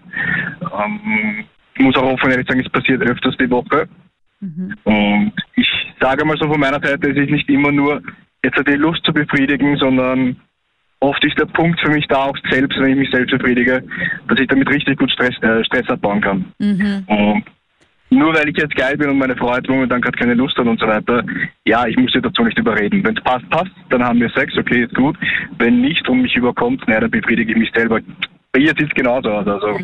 Ähm, 0.62 1.46
ich 1.76 1.84
muss 1.84 1.96
auch 1.96 2.12
offen 2.12 2.30
ehrlich 2.30 2.48
sagen, 2.48 2.60
es 2.60 2.72
passiert 2.72 3.02
öfters 3.02 3.36
die 3.40 3.50
Woche. 3.50 3.88
Und 4.84 5.34
ich 5.56 5.68
sage 6.00 6.26
mal 6.26 6.38
so 6.38 6.48
von 6.48 6.60
meiner 6.60 6.82
Seite, 6.82 7.10
es 7.10 7.18
ist 7.18 7.32
nicht 7.32 7.50
immer 7.50 7.72
nur 7.72 8.02
jetzt 8.44 8.62
die 8.68 8.74
Lust 8.74 9.04
zu 9.06 9.14
befriedigen, 9.14 9.78
sondern 9.78 10.36
oft 11.06 11.24
ist 11.24 11.38
der 11.40 11.46
Punkt 11.46 11.80
für 11.80 11.92
mich 11.92 12.08
da 12.08 12.18
auch 12.26 12.38
selbst, 12.50 12.80
wenn 12.80 12.92
ich 12.92 12.98
mich 12.98 13.12
selbst 13.12 13.32
befriedige, 13.32 13.84
dass 14.28 14.40
ich 14.40 14.48
damit 14.48 14.70
richtig 14.70 14.98
gut 14.98 15.12
Stress, 15.12 15.36
äh, 15.42 15.64
Stress 15.64 15.88
abbauen 15.90 16.22
kann. 16.22 16.46
Und 17.08 17.44
nur 18.10 18.34
weil 18.34 18.50
ich 18.50 18.58
jetzt 18.58 18.76
geil 18.76 18.98
bin 18.98 19.10
und 19.10 19.18
meine 19.18 19.36
Frau 19.36 19.56
jetzt 19.56 19.70
momentan 19.70 20.02
gerade 20.02 20.18
keine 20.18 20.34
Lust 20.36 20.58
hat 20.58 20.66
und 20.66 20.80
so 20.80 20.88
weiter, 20.88 21.24
ja, 21.66 21.86
ich 21.88 21.98
muss 21.98 22.12
sie 22.12 22.22
dazu 22.22 22.44
nicht 22.44 22.58
überreden. 22.58 23.04
Wenn 23.04 23.18
es 23.18 23.24
passt, 23.24 23.50
passt, 23.50 23.72
dann 23.90 24.04
haben 24.04 24.20
wir 24.20 24.30
Sex, 24.30 24.58
okay, 24.58 24.84
ist 24.84 24.96
gut. 24.96 25.18
Wenn 25.58 25.82
nicht 25.82 26.08
und 26.08 26.22
mich 26.22 26.36
überkommt, 26.36 26.88
naja, 26.88 27.02
dann 27.02 27.12
befriedige 27.12 27.52
ich 27.52 27.58
mich 27.58 27.72
selber. 27.74 28.00
Bei 28.52 28.60
ihr 28.60 28.70
sieht 28.70 28.90
es 28.90 28.96
genauso 28.96 29.30
aus. 29.30 29.48
Also 29.48 29.80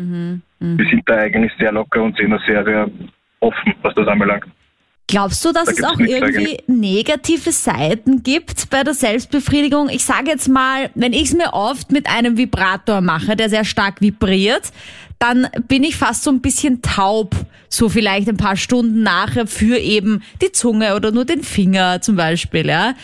wir 0.76 0.86
sind 0.88 1.02
da 1.06 1.16
eigentlich 1.16 1.52
sehr 1.58 1.72
locker 1.72 2.02
und 2.02 2.16
sehen 2.16 2.30
das 2.30 2.42
sehr, 2.46 2.64
sehr 2.64 2.88
offen, 3.40 3.74
was 3.82 3.94
das 3.94 4.08
anbelangt. 4.08 4.46
Glaubst 5.12 5.44
du, 5.44 5.52
dass 5.52 5.66
Da 5.66 5.72
es 5.72 5.84
auch 5.84 5.98
irgendwie 5.98 6.56
negative 6.66 7.52
Seiten 7.52 8.22
gibt 8.22 8.70
bei 8.70 8.82
der 8.82 8.94
Selbstbefriedigung? 8.94 9.90
Ich 9.90 10.06
sage 10.06 10.30
jetzt 10.30 10.48
mal, 10.48 10.88
wenn 10.94 11.12
ich 11.12 11.24
es 11.24 11.34
mir 11.34 11.52
oft 11.52 11.92
mit 11.92 12.08
einem 12.08 12.38
Vibrator 12.38 13.02
mache, 13.02 13.36
der 13.36 13.50
sehr 13.50 13.66
stark 13.66 14.00
vibriert, 14.00 14.72
dann 15.18 15.48
bin 15.68 15.84
ich 15.84 15.96
fast 15.96 16.24
so 16.24 16.30
ein 16.30 16.40
bisschen 16.40 16.80
taub, 16.80 17.36
so 17.68 17.90
vielleicht 17.90 18.26
ein 18.30 18.38
paar 18.38 18.56
Stunden 18.56 19.02
nachher 19.02 19.46
für 19.46 19.76
eben 19.76 20.22
die 20.40 20.50
Zunge 20.50 20.96
oder 20.96 21.12
nur 21.12 21.26
den 21.26 21.42
Finger 21.42 22.00
zum 22.00 22.16
Beispiel. 22.16 22.66
Ja? 22.66 22.94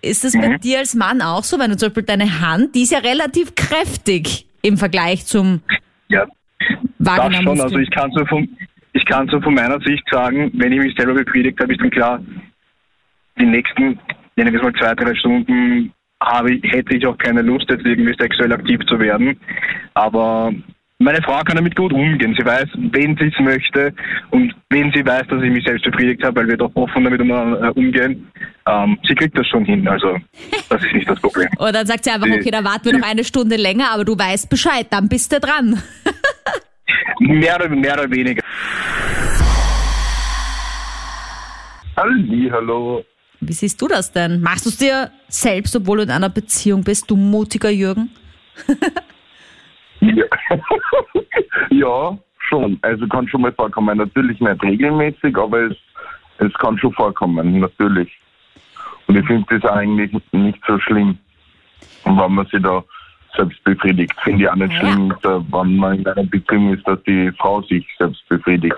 Ist 0.00 0.22
das 0.22 0.34
bei 0.34 0.58
dir 0.58 0.78
als 0.78 0.94
Mann 0.94 1.20
auch 1.20 1.42
so, 1.42 1.58
wenn 1.58 1.72
du 1.72 1.76
zum 1.76 1.88
Beispiel 1.88 2.04
deine 2.04 2.40
Hand, 2.40 2.76
die 2.76 2.82
ist 2.82 2.92
ja 2.92 3.00
relativ 3.00 3.56
kräftig 3.56 4.46
im 4.62 4.78
Vergleich 4.78 5.26
zum 5.26 5.60
Ja, 6.08 6.24
das 7.00 7.34
schon. 7.34 7.60
Also 7.60 7.78
ich 7.78 7.90
kann 7.90 8.12
so 8.12 8.24
von, 8.26 8.48
ich 8.98 9.04
kann 9.04 9.28
so 9.28 9.40
von 9.40 9.54
meiner 9.54 9.80
Sicht 9.80 10.02
sagen, 10.10 10.50
wenn 10.54 10.72
ich 10.72 10.80
mich 10.80 10.94
selber 10.96 11.14
befriedigt 11.14 11.60
habe, 11.60 11.72
ist 11.72 11.80
dann 11.80 11.90
klar, 11.90 12.20
die 13.38 13.46
nächsten, 13.46 13.98
nennen 14.34 14.52
wir 14.52 14.56
es 14.56 14.62
mal 14.62 14.72
zwei, 14.74 14.94
drei 14.94 15.14
Stunden 15.14 15.92
habe 16.20 16.54
ich, 16.54 16.72
hätte 16.72 16.96
ich 16.96 17.06
auch 17.06 17.16
keine 17.16 17.42
Lust, 17.42 17.70
jetzt 17.70 17.86
irgendwie 17.86 18.14
sexuell 18.18 18.52
aktiv 18.52 18.80
zu 18.88 18.98
werden. 18.98 19.38
Aber 19.94 20.52
meine 20.98 21.22
Frau 21.22 21.38
kann 21.44 21.54
damit 21.54 21.76
gut 21.76 21.92
umgehen. 21.92 22.34
Sie 22.36 22.44
weiß, 22.44 22.66
wen 22.74 23.16
sie 23.16 23.26
es 23.32 23.38
möchte 23.38 23.94
und 24.30 24.52
wenn 24.70 24.90
sie 24.90 25.06
weiß, 25.06 25.28
dass 25.28 25.44
ich 25.44 25.50
mich 25.50 25.64
selbst 25.64 25.84
befriedigt 25.84 26.24
habe, 26.24 26.40
weil 26.40 26.48
wir 26.48 26.56
doch 26.56 26.74
offen 26.74 27.04
damit 27.04 27.20
äh, 27.20 27.68
umgehen. 27.78 28.26
Ähm, 28.66 28.98
sie 29.06 29.14
kriegt 29.14 29.38
das 29.38 29.46
schon 29.46 29.64
hin. 29.64 29.86
Also 29.86 30.18
das 30.68 30.82
ist 30.82 30.92
nicht 30.92 31.08
das 31.08 31.20
Problem. 31.20 31.48
Oder 31.58 31.72
dann 31.72 31.86
sagt 31.86 32.02
sie 32.02 32.10
einfach, 32.10 32.26
okay, 32.26 32.50
dann 32.50 32.64
warten 32.64 32.86
wir 32.86 32.98
noch 32.98 33.08
eine 33.08 33.22
Stunde 33.22 33.54
länger, 33.54 33.92
aber 33.94 34.04
du 34.04 34.18
weißt 34.18 34.50
Bescheid, 34.50 34.88
dann 34.90 35.08
bist 35.08 35.32
du 35.32 35.38
dran. 35.38 35.80
Mehr 37.20 37.56
oder, 37.56 37.68
mehr 37.68 37.94
oder 37.94 38.10
weniger. 38.10 38.42
Halli, 41.96 42.48
hallo. 42.50 43.04
Wie 43.40 43.52
siehst 43.52 43.80
du 43.80 43.88
das 43.88 44.12
denn? 44.12 44.40
Machst 44.40 44.66
du 44.66 44.70
es 44.70 44.76
dir 44.76 45.10
selbst, 45.28 45.74
obwohl 45.76 45.98
du 45.98 46.02
in 46.04 46.10
einer 46.10 46.28
Beziehung 46.28 46.82
bist, 46.82 47.10
du 47.10 47.16
mutiger 47.16 47.70
Jürgen? 47.70 48.10
Ja. 50.00 50.24
ja, 51.70 52.18
schon. 52.38 52.78
Also 52.82 53.06
kann 53.08 53.28
schon 53.28 53.42
mal 53.42 53.52
vorkommen. 53.52 53.98
Natürlich 53.98 54.40
nicht 54.40 54.62
regelmäßig, 54.62 55.36
aber 55.36 55.70
es, 55.70 55.76
es 56.38 56.52
kann 56.54 56.78
schon 56.78 56.92
vorkommen, 56.92 57.58
natürlich. 57.58 58.08
Und 59.06 59.16
ich 59.16 59.26
finde 59.26 59.58
das 59.58 59.70
eigentlich 59.72 60.12
nicht 60.32 60.60
so 60.66 60.78
schlimm. 60.78 61.18
Und 62.04 62.18
wenn 62.18 62.32
man 62.32 62.46
sich 62.46 62.62
da 62.62 62.84
selbst 63.38 63.62
befriedigt, 63.64 64.12
finde 64.22 64.44
ich 64.44 64.50
auch 64.50 64.56
nicht 64.56 64.72
Ja. 64.72 64.80
schlimm, 64.80 65.14
wenn 65.22 65.76
man 65.76 65.98
in 66.00 66.06
einer 66.06 66.24
Beziehung 66.24 66.74
ist, 66.74 66.86
dass 66.86 67.02
die 67.04 67.30
Frau 67.38 67.62
sich 67.62 67.86
selbst 67.98 68.28
befriedigt. 68.28 68.76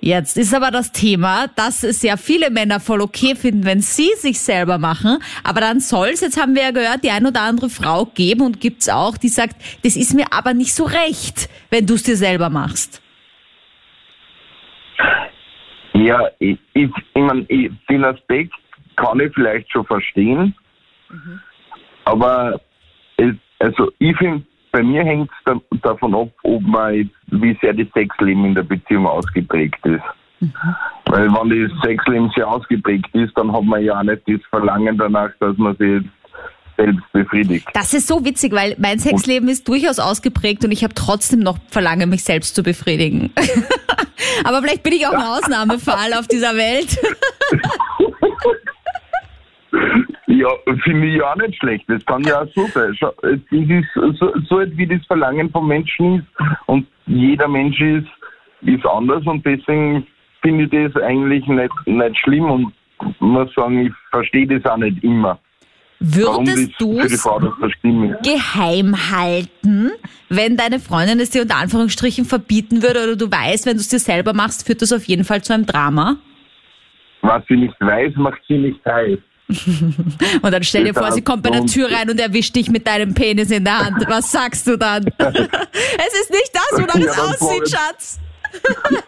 Jetzt 0.00 0.36
ist 0.36 0.54
aber 0.54 0.70
das 0.70 0.92
Thema, 0.92 1.46
dass 1.56 1.82
es 1.82 2.02
ja 2.02 2.18
viele 2.18 2.50
Männer 2.50 2.78
voll 2.78 3.00
okay 3.00 3.34
finden, 3.34 3.64
wenn 3.64 3.80
sie 3.80 4.10
sich 4.16 4.38
selber 4.38 4.76
machen. 4.76 5.16
Aber 5.44 5.62
dann 5.62 5.80
soll 5.80 6.08
es, 6.08 6.20
jetzt 6.20 6.38
haben 6.38 6.54
wir 6.54 6.62
ja 6.62 6.70
gehört, 6.72 7.02
die 7.04 7.10
ein 7.10 7.24
oder 7.24 7.40
andere 7.40 7.70
Frau 7.70 8.04
geben 8.04 8.42
und 8.42 8.60
gibt's 8.60 8.90
auch, 8.90 9.16
die 9.16 9.28
sagt, 9.28 9.56
das 9.82 9.96
ist 9.96 10.12
mir 10.14 10.26
aber 10.30 10.52
nicht 10.52 10.74
so 10.74 10.84
recht, 10.84 11.48
wenn 11.70 11.86
du 11.86 11.94
es 11.94 12.02
dir 12.02 12.16
selber 12.16 12.50
machst. 12.50 13.00
Ja, 15.94 16.28
ich, 16.38 16.58
ich, 16.74 16.90
ich 17.14 17.22
mein, 17.22 17.46
ich, 17.48 17.70
den 17.88 18.04
Aspekt 18.04 18.52
kann 18.96 19.20
ich 19.20 19.32
vielleicht 19.32 19.72
schon 19.72 19.86
verstehen, 19.86 20.54
aber 22.04 22.54
es, 22.56 22.60
also 23.64 23.90
ich 23.98 24.16
finde, 24.18 24.44
bei 24.72 24.82
mir 24.82 25.04
hängt 25.04 25.30
es 25.30 25.36
da, 25.44 25.54
davon 25.82 26.14
ab, 26.14 26.28
ob 26.42 26.62
man 26.62 26.94
jetzt, 26.94 27.14
wie 27.28 27.56
sehr 27.62 27.72
das 27.72 27.86
Sexleben 27.94 28.44
in 28.44 28.54
der 28.54 28.62
Beziehung 28.62 29.06
ausgeprägt 29.06 29.84
ist. 29.86 30.02
Weil 31.06 31.28
wenn 31.30 31.68
das 31.68 31.80
Sexleben 31.82 32.30
sehr 32.34 32.46
ausgeprägt 32.46 33.08
ist, 33.14 33.32
dann 33.38 33.52
hat 33.52 33.62
man 33.62 33.82
ja 33.82 33.98
auch 33.98 34.02
nicht 34.02 34.22
das 34.26 34.40
Verlangen 34.50 34.98
danach, 34.98 35.30
dass 35.40 35.56
man 35.56 35.76
sich 35.76 36.02
jetzt 36.02 36.08
selbst 36.76 37.12
befriedigt. 37.12 37.68
Das 37.72 37.94
ist 37.94 38.06
so 38.08 38.24
witzig, 38.24 38.52
weil 38.52 38.74
mein 38.78 38.98
Sexleben 38.98 39.48
ist 39.48 39.66
durchaus 39.68 39.98
ausgeprägt 39.98 40.64
und 40.64 40.72
ich 40.72 40.82
habe 40.84 40.92
trotzdem 40.94 41.38
noch 41.38 41.56
Verlangen, 41.68 42.10
mich 42.10 42.24
selbst 42.24 42.54
zu 42.54 42.62
befriedigen. 42.62 43.32
aber 44.44 44.60
vielleicht 44.60 44.82
bin 44.82 44.92
ich 44.92 45.06
auch 45.06 45.12
ein 45.12 45.22
Ausnahmefall 45.38 46.12
auf 46.14 46.26
dieser 46.26 46.54
Welt. 46.56 46.98
Ja, 50.34 50.48
finde 50.82 51.06
ich 51.06 51.16
ja 51.16 51.32
auch 51.32 51.36
nicht 51.36 51.56
schlecht. 51.58 51.84
Das 51.88 52.04
kann 52.06 52.22
ja 52.24 52.42
auch 52.42 52.48
so 52.54 52.66
sein. 52.68 52.94
Schau, 52.98 53.12
Das 53.22 53.32
ist 53.52 54.18
so, 54.18 54.32
so 54.48 54.60
wie 54.76 54.86
das 54.86 55.04
Verlangen 55.06 55.50
vom 55.50 55.68
Menschen 55.68 56.16
ist 56.16 56.26
und 56.66 56.86
jeder 57.06 57.48
Mensch 57.48 57.80
ist, 57.80 58.08
ist 58.62 58.86
anders 58.86 59.24
und 59.26 59.44
deswegen 59.44 60.06
finde 60.42 60.64
ich 60.64 60.92
das 60.92 61.02
eigentlich 61.02 61.46
nicht, 61.46 61.86
nicht 61.86 62.18
schlimm 62.18 62.50
und 62.50 62.72
muss 63.20 63.52
sagen, 63.54 63.86
ich 63.86 63.92
verstehe 64.10 64.46
das 64.46 64.64
auch 64.70 64.76
nicht 64.76 65.02
immer. 65.04 65.38
Würdest 66.00 66.72
du 66.78 66.98
es 66.98 67.24
geheim 68.22 68.94
halten, 69.10 69.90
wenn 70.28 70.56
deine 70.56 70.80
Freundin 70.80 71.20
es 71.20 71.30
dir 71.30 71.42
unter 71.42 71.56
Anführungsstrichen 71.56 72.24
verbieten 72.24 72.82
würde 72.82 73.04
oder 73.04 73.16
du 73.16 73.30
weißt, 73.30 73.64
wenn 73.66 73.74
du 73.74 73.80
es 73.80 73.88
dir 73.88 73.98
selber 73.98 74.34
machst, 74.34 74.66
führt 74.66 74.82
das 74.82 74.92
auf 74.92 75.04
jeden 75.04 75.24
Fall 75.24 75.42
zu 75.42 75.54
einem 75.54 75.64
Drama? 75.64 76.16
Was 77.22 77.42
sie 77.48 77.56
nicht 77.56 77.74
weiß, 77.80 78.16
macht 78.16 78.40
sie 78.48 78.58
nicht 78.58 78.84
heiß. 78.84 79.18
Und 79.48 80.50
dann 80.50 80.62
stell 80.62 80.84
dir 80.84 80.94
vor, 80.94 81.12
sie 81.12 81.20
kommt 81.22 81.42
bei 81.42 81.50
der 81.50 81.66
Tür 81.66 81.92
rein 81.92 82.08
und 82.08 82.18
erwischt 82.18 82.56
dich 82.56 82.70
mit 82.70 82.86
deinem 82.86 83.12
Penis 83.14 83.50
in 83.50 83.64
der 83.64 83.78
Hand. 83.78 84.02
Was 84.08 84.32
sagst 84.32 84.66
du 84.66 84.78
dann? 84.78 85.04
es 85.18 86.14
ist 86.20 86.30
nicht 86.30 86.50
das, 86.52 86.80
wonach 86.80 86.94
Ja, 86.94 87.10
es 87.10 87.18
aussieht, 87.18 87.68
Schatz. 87.70 88.18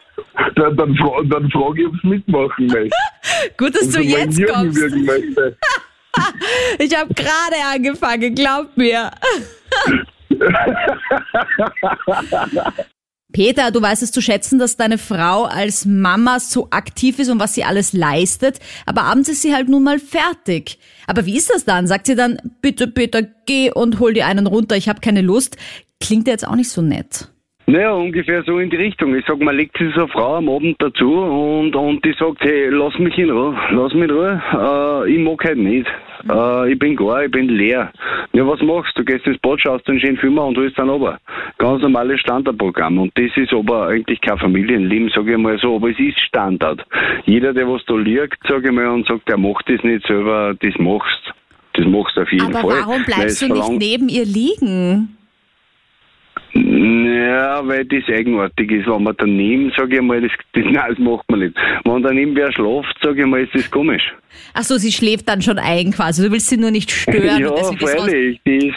Dann, 0.55 0.77
dann, 0.77 0.95
dann 1.31 1.51
frage 1.51 1.81
ich, 1.81 1.87
ob 1.87 1.95
es 1.95 2.05
mitmachen 2.05 2.67
möchte. 2.67 2.95
Gut, 3.57 3.75
dass 3.75 3.89
du 3.89 4.03
jetzt 4.03 4.39
kommst. 4.47 4.79
Ich 6.79 6.95
habe 6.97 7.13
gerade 7.15 7.57
angefangen, 7.75 8.35
glaub 8.35 8.77
mir. 8.77 9.11
Peter, 13.33 13.71
du 13.73 13.83
weißt 13.83 14.03
es 14.03 14.13
zu 14.13 14.23
schätzen, 14.23 14.59
dass 14.59 14.77
deine 14.77 14.99
Frau 14.99 15.45
als 15.45 15.85
Mama 15.85 16.39
so 16.39 16.69
aktiv 16.71 17.19
ist 17.19 17.29
und 17.29 17.41
was 17.41 17.55
sie 17.55 17.65
alles 17.65 17.93
leistet, 17.93 18.61
aber 18.87 19.03
abends 19.03 19.29
ist 19.29 19.43
sie 19.43 19.55
halt 19.55 19.69
nun 19.69 19.83
mal 19.83 19.99
fertig. 19.99 20.79
Aber 21.07 21.27
wie 21.27 21.37
ist 21.37 21.51
das 21.53 21.65
dann? 21.65 21.87
Sagt 21.87 22.07
sie 22.07 22.15
dann, 22.15 22.39
bitte 22.63 22.87
Peter, 22.87 23.23
geh 23.47 23.71
und 23.73 23.99
hol 24.01 24.15
dir 24.15 24.27
einen 24.27 24.47
runter, 24.47 24.77
ich 24.77 24.89
habe 24.89 25.01
keine 25.01 25.23
Lust. 25.23 25.57
Klingt 26.01 26.29
ja 26.29 26.33
jetzt 26.33 26.47
auch 26.47 26.57
nicht 26.57 26.71
so 26.71 26.83
nett. 26.83 27.29
Naja, 27.69 27.93
ungefähr 27.95 28.45
so 28.45 28.61
in 28.61 28.71
die 28.71 28.77
Richtung. 28.77 29.17
Ich 29.17 29.25
sag, 29.27 29.41
man 29.41 29.57
legt 29.57 29.77
sich 29.77 29.93
so 29.95 30.03
eine 30.03 30.13
Frau 30.13 30.37
am 30.37 30.49
Abend 30.49 30.77
dazu 30.79 31.13
und, 31.13 31.75
und 31.75 32.05
die 32.05 32.15
sagt, 32.17 32.39
hey, 32.43 32.69
lass 32.69 32.97
mich 33.01 33.19
in 33.19 33.31
Ruhe, 33.31 33.59
lass 33.73 33.93
mich 33.93 34.05
in 34.05 34.11
Ruhe, 34.11 34.41
äh, 34.53 35.13
ich 35.13 35.19
mag 35.19 35.43
halt 35.45 35.59
nicht. 35.59 35.87
Äh, 36.29 36.73
ich 36.73 36.79
bin 36.79 36.97
gar, 36.97 37.25
ich 37.25 37.31
bin 37.31 37.49
leer. 37.49 37.93
Ja, 38.33 38.47
was 38.47 38.61
machst 38.63 38.97
du? 38.97 39.03
Du 39.03 39.13
gehst 39.13 39.27
ins 39.27 39.39
Bad, 39.39 39.61
schaust 39.61 39.89
einen 39.89 40.01
schönen 40.01 40.17
Film 40.17 40.39
und 40.39 40.57
holst 40.57 40.79
dann 40.79 40.89
runter. 40.89 41.19
Ganz 41.59 41.83
normales 41.83 42.21
Standardprogramm. 42.21 42.99
Und 42.99 43.13
das 43.17 43.31
ist 43.37 43.53
aber 43.53 43.89
eigentlich 43.89 44.21
kein 44.21 44.39
Familienleben, 44.39 45.11
sage 45.11 45.33
ich 45.33 45.39
mal 45.39 45.59
so, 45.59 45.77
aber 45.77 45.91
es 45.91 45.99
ist 45.99 46.19
Standard. 46.21 46.85
Jeder, 47.25 47.53
der 47.53 47.69
was 47.69 47.85
da 47.87 47.95
liegt, 47.97 48.39
sage 48.49 48.69
ich 48.69 48.75
mal, 48.75 48.89
und 48.89 49.07
sagt, 49.07 49.29
der 49.29 49.39
macht 49.39 49.69
das 49.69 49.83
nicht 49.83 50.07
selber, 50.07 50.55
das 50.61 50.75
machst. 50.79 51.33
Das 51.75 51.87
machst 51.87 52.17
du 52.17 52.23
auf 52.23 52.33
jeden 52.33 52.47
Aber 52.47 52.61
Fall. 52.61 52.81
warum 52.81 53.01
Weil 53.01 53.05
bleibst 53.05 53.43
du 53.43 53.53
nicht 53.53 53.71
neben 53.71 54.09
ihr 54.09 54.25
liegen? 54.25 55.17
Ja, 56.57 57.67
weil 57.67 57.85
das 57.85 58.05
eigenartig 58.09 58.71
ist. 58.71 58.87
Wenn 58.87 59.03
man 59.03 59.15
daneben, 59.19 59.73
sage 59.77 59.97
ich 59.97 60.03
mal, 60.03 60.21
das, 60.21 60.31
das, 60.53 60.65
nein, 60.71 60.85
das 60.89 60.99
macht 60.99 61.31
man 61.31 61.41
nicht. 61.41 61.55
Wenn 61.85 62.03
daneben 62.03 62.37
wer 62.37 62.53
schlaft, 62.53 62.97
sage 63.03 63.23
ich 63.23 63.27
mal, 63.27 63.43
ist 63.43 63.55
das 63.55 63.71
komisch. 63.71 64.15
Ach 64.55 64.63
so, 64.63 64.77
sie 64.77 64.93
schläft 64.93 65.29
dann 65.29 65.43
schon 65.43 65.59
ein 65.59 65.93
quasi. 65.93 66.23
Du 66.23 66.31
willst 66.31 66.49
sie 66.49 66.57
nur 66.57 66.71
nicht 66.71 66.91
stören. 66.93 67.41
ja, 67.41 67.55
freilich. 67.79 68.41
Die, 68.47 68.69
ist, 68.69 68.77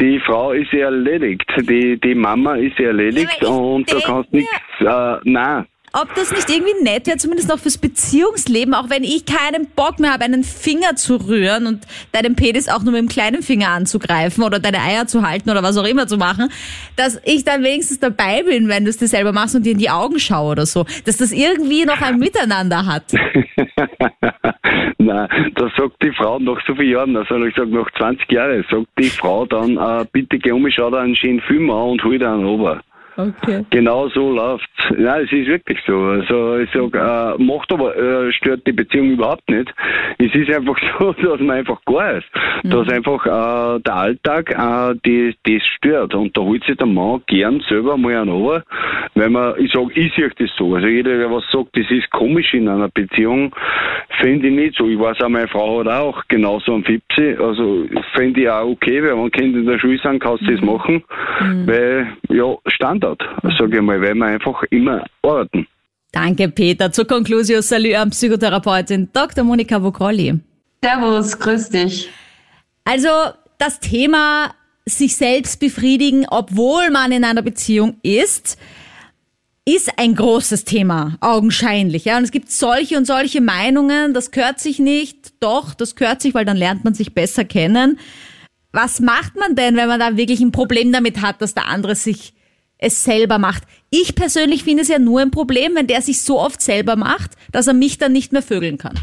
die 0.00 0.20
Frau 0.20 0.52
ist 0.52 0.72
ja 0.72 0.86
erledigt. 0.86 1.44
Die, 1.68 1.98
die 1.98 2.14
Mama 2.14 2.56
ist 2.56 2.78
ja 2.78 2.86
erledigt 2.86 3.42
und 3.44 3.90
du 3.90 4.00
kannst 4.00 4.32
nichts, 4.32 4.52
äh, 4.80 5.16
nein. 5.24 5.66
Ob 6.00 6.14
das 6.14 6.30
nicht 6.30 6.50
irgendwie 6.50 6.84
nett 6.84 7.06
wäre, 7.06 7.16
zumindest 7.16 7.50
auch 7.52 7.58
fürs 7.58 7.78
Beziehungsleben, 7.78 8.74
auch 8.74 8.90
wenn 8.90 9.02
ich 9.02 9.24
keinen 9.24 9.66
Bock 9.74 9.98
mehr 9.98 10.12
habe, 10.12 10.24
einen 10.24 10.44
Finger 10.44 10.94
zu 10.96 11.16
rühren 11.16 11.66
und 11.66 11.86
deinen 12.12 12.36
Penis 12.36 12.68
auch 12.68 12.82
nur 12.82 12.92
mit 12.92 13.00
dem 13.00 13.08
kleinen 13.08 13.42
Finger 13.42 13.70
anzugreifen 13.70 14.44
oder 14.44 14.58
deine 14.58 14.80
Eier 14.80 15.06
zu 15.06 15.26
halten 15.26 15.48
oder 15.48 15.62
was 15.62 15.78
auch 15.78 15.86
immer 15.86 16.06
zu 16.06 16.18
machen, 16.18 16.50
dass 16.96 17.20
ich 17.24 17.44
dann 17.44 17.62
wenigstens 17.62 17.98
dabei 17.98 18.42
bin, 18.42 18.68
wenn 18.68 18.84
du 18.84 18.90
es 18.90 18.98
dir 18.98 19.08
selber 19.08 19.32
machst 19.32 19.56
und 19.56 19.64
dir 19.64 19.72
in 19.72 19.78
die 19.78 19.88
Augen 19.88 20.18
schaue 20.18 20.52
oder 20.52 20.66
so. 20.66 20.84
Dass 21.06 21.16
das 21.16 21.32
irgendwie 21.32 21.86
noch 21.86 22.02
ein 22.02 22.18
Miteinander 22.18 22.84
hat. 22.84 23.14
Nein, 24.98 25.52
da 25.54 25.70
sagt 25.76 26.02
die 26.02 26.12
Frau 26.12 26.38
nach 26.38 26.60
so 26.66 26.74
vielen 26.74 26.90
Jahren, 26.90 27.16
also 27.16 27.42
ich 27.44 27.54
sag 27.56 27.68
nach 27.68 27.90
20 27.96 28.30
Jahren, 28.30 28.64
sagt 28.70 28.88
die 28.98 29.08
Frau 29.08 29.46
dann, 29.46 29.76
äh, 29.76 30.04
bitte 30.12 30.38
geh 30.38 30.52
um, 30.52 30.68
schau 30.70 30.90
dir 30.90 30.98
einen 30.98 31.16
schönen 31.16 31.40
Film 31.40 31.70
an 31.70 31.90
und 31.90 32.04
hol 32.04 32.18
dir 32.18 32.30
einen 32.30 32.44
runter. 32.44 32.82
Okay. 33.16 33.64
Genau 33.70 34.08
so 34.08 34.30
läuft's. 34.30 34.68
Nein, 34.90 35.24
es 35.24 35.32
ist 35.32 35.46
wirklich 35.48 35.78
so. 35.86 35.96
Also 35.96 36.58
ich 36.58 36.70
sag, 36.72 36.94
äh, 36.94 37.42
macht 37.42 37.72
aber, 37.72 37.96
äh, 37.96 38.32
stört 38.32 38.66
die 38.66 38.72
Beziehung 38.72 39.10
überhaupt 39.10 39.48
nicht. 39.48 39.72
Es 40.18 40.34
ist 40.34 40.54
einfach 40.54 40.76
so, 40.98 41.12
dass 41.12 41.40
man 41.40 41.56
einfach 41.56 41.82
gar 41.86 42.18
ist. 42.18 42.26
Dass 42.64 42.88
einfach 42.88 43.24
äh, 43.26 43.80
der 43.80 43.94
Alltag 43.94 44.50
äh, 44.50 44.94
die, 45.04 45.34
das 45.44 45.66
stört. 45.66 46.14
Und 46.14 46.36
da 46.36 46.42
holt 46.42 46.64
sich 46.64 46.76
der 46.76 46.86
Mann 46.86 47.22
gern 47.26 47.62
selber 47.68 47.96
mal 47.96 48.16
einen 48.16 48.30
runter, 48.30 48.64
weil 49.14 49.30
man, 49.30 49.54
ich 49.58 49.72
sag, 49.72 49.96
ich 49.96 50.14
sehe 50.14 50.30
das 50.38 50.50
so. 50.58 50.74
Also 50.74 50.86
jeder, 50.86 51.16
der 51.16 51.30
was 51.30 51.44
sagt, 51.50 51.76
das 51.76 51.90
ist 51.90 52.10
komisch 52.10 52.52
in 52.52 52.68
einer 52.68 52.88
Beziehung, 52.88 53.54
finde 54.20 54.48
ich 54.48 54.54
nicht 54.54 54.76
so. 54.76 54.88
Ich 54.88 54.98
weiß 54.98 55.22
auch, 55.22 55.28
meine 55.28 55.48
Frau 55.48 55.80
hat 55.80 55.88
auch 55.88 56.22
genauso 56.28 56.74
einen 56.74 56.84
Fipsi. 56.84 57.36
Also 57.38 57.86
finde 58.14 58.40
ich 58.42 58.48
auch 58.50 58.66
okay, 58.66 59.02
weil 59.02 59.16
wenn 59.16 59.30
Kinder 59.30 59.58
in 59.58 59.66
der 59.66 59.78
Schule 59.78 59.98
sind, 59.98 60.20
kannst 60.20 60.46
du 60.46 60.52
das 60.52 60.60
machen. 60.60 61.02
Weil, 61.66 62.08
ja, 62.28 62.56
Standard, 62.66 63.05
sage 63.58 63.76
ich 63.76 63.82
mal, 63.82 64.00
weil 64.00 64.14
wir 64.14 64.26
einfach 64.26 64.62
immer 64.70 65.04
arbeiten. 65.22 65.66
Danke, 66.12 66.48
Peter. 66.48 66.90
Zur 66.90 67.06
Conclusio 67.06 67.60
Salü 67.60 67.94
an 67.94 68.10
Psychotherapeutin 68.10 69.10
Dr. 69.12 69.44
Monika 69.44 69.82
Vogrolli. 69.82 70.40
Servus, 70.82 71.38
grüß 71.38 71.68
dich. 71.70 72.08
Also 72.84 73.08
das 73.58 73.80
Thema 73.80 74.54
sich 74.86 75.16
selbst 75.16 75.58
befriedigen, 75.58 76.26
obwohl 76.30 76.90
man 76.90 77.12
in 77.12 77.24
einer 77.24 77.42
Beziehung 77.42 77.96
ist, 78.02 78.56
ist 79.68 79.98
ein 79.98 80.14
großes 80.14 80.64
Thema, 80.64 81.16
augenscheinlich. 81.20 82.04
Ja? 82.04 82.18
Und 82.18 82.22
es 82.22 82.30
gibt 82.30 82.52
solche 82.52 82.96
und 82.96 83.04
solche 83.04 83.40
Meinungen, 83.40 84.14
das 84.14 84.30
gehört 84.30 84.60
sich 84.60 84.78
nicht. 84.78 85.34
Doch, 85.40 85.74
das 85.74 85.96
gehört 85.96 86.22
sich, 86.22 86.34
weil 86.34 86.44
dann 86.44 86.56
lernt 86.56 86.84
man 86.84 86.94
sich 86.94 87.14
besser 87.14 87.44
kennen. 87.44 87.98
Was 88.72 89.00
macht 89.00 89.34
man 89.34 89.56
denn, 89.56 89.76
wenn 89.76 89.88
man 89.88 89.98
da 89.98 90.16
wirklich 90.16 90.40
ein 90.40 90.52
Problem 90.52 90.92
damit 90.92 91.20
hat, 91.20 91.42
dass 91.42 91.54
der 91.54 91.66
andere 91.66 91.96
sich 91.96 92.35
es 92.78 93.04
selber 93.04 93.38
macht? 93.38 93.64
Ich 93.90 94.14
persönlich 94.14 94.64
finde 94.64 94.82
es 94.82 94.88
ja 94.88 94.98
nur 94.98 95.20
ein 95.20 95.30
Problem, 95.30 95.74
wenn 95.74 95.86
der 95.86 96.02
sich 96.02 96.22
so 96.22 96.40
oft 96.40 96.60
selber 96.60 96.96
macht, 96.96 97.32
dass 97.52 97.66
er 97.66 97.74
mich 97.74 97.98
dann 97.98 98.12
nicht 98.12 98.32
mehr 98.32 98.42
vögeln 98.42 98.78
kann. 98.78 98.98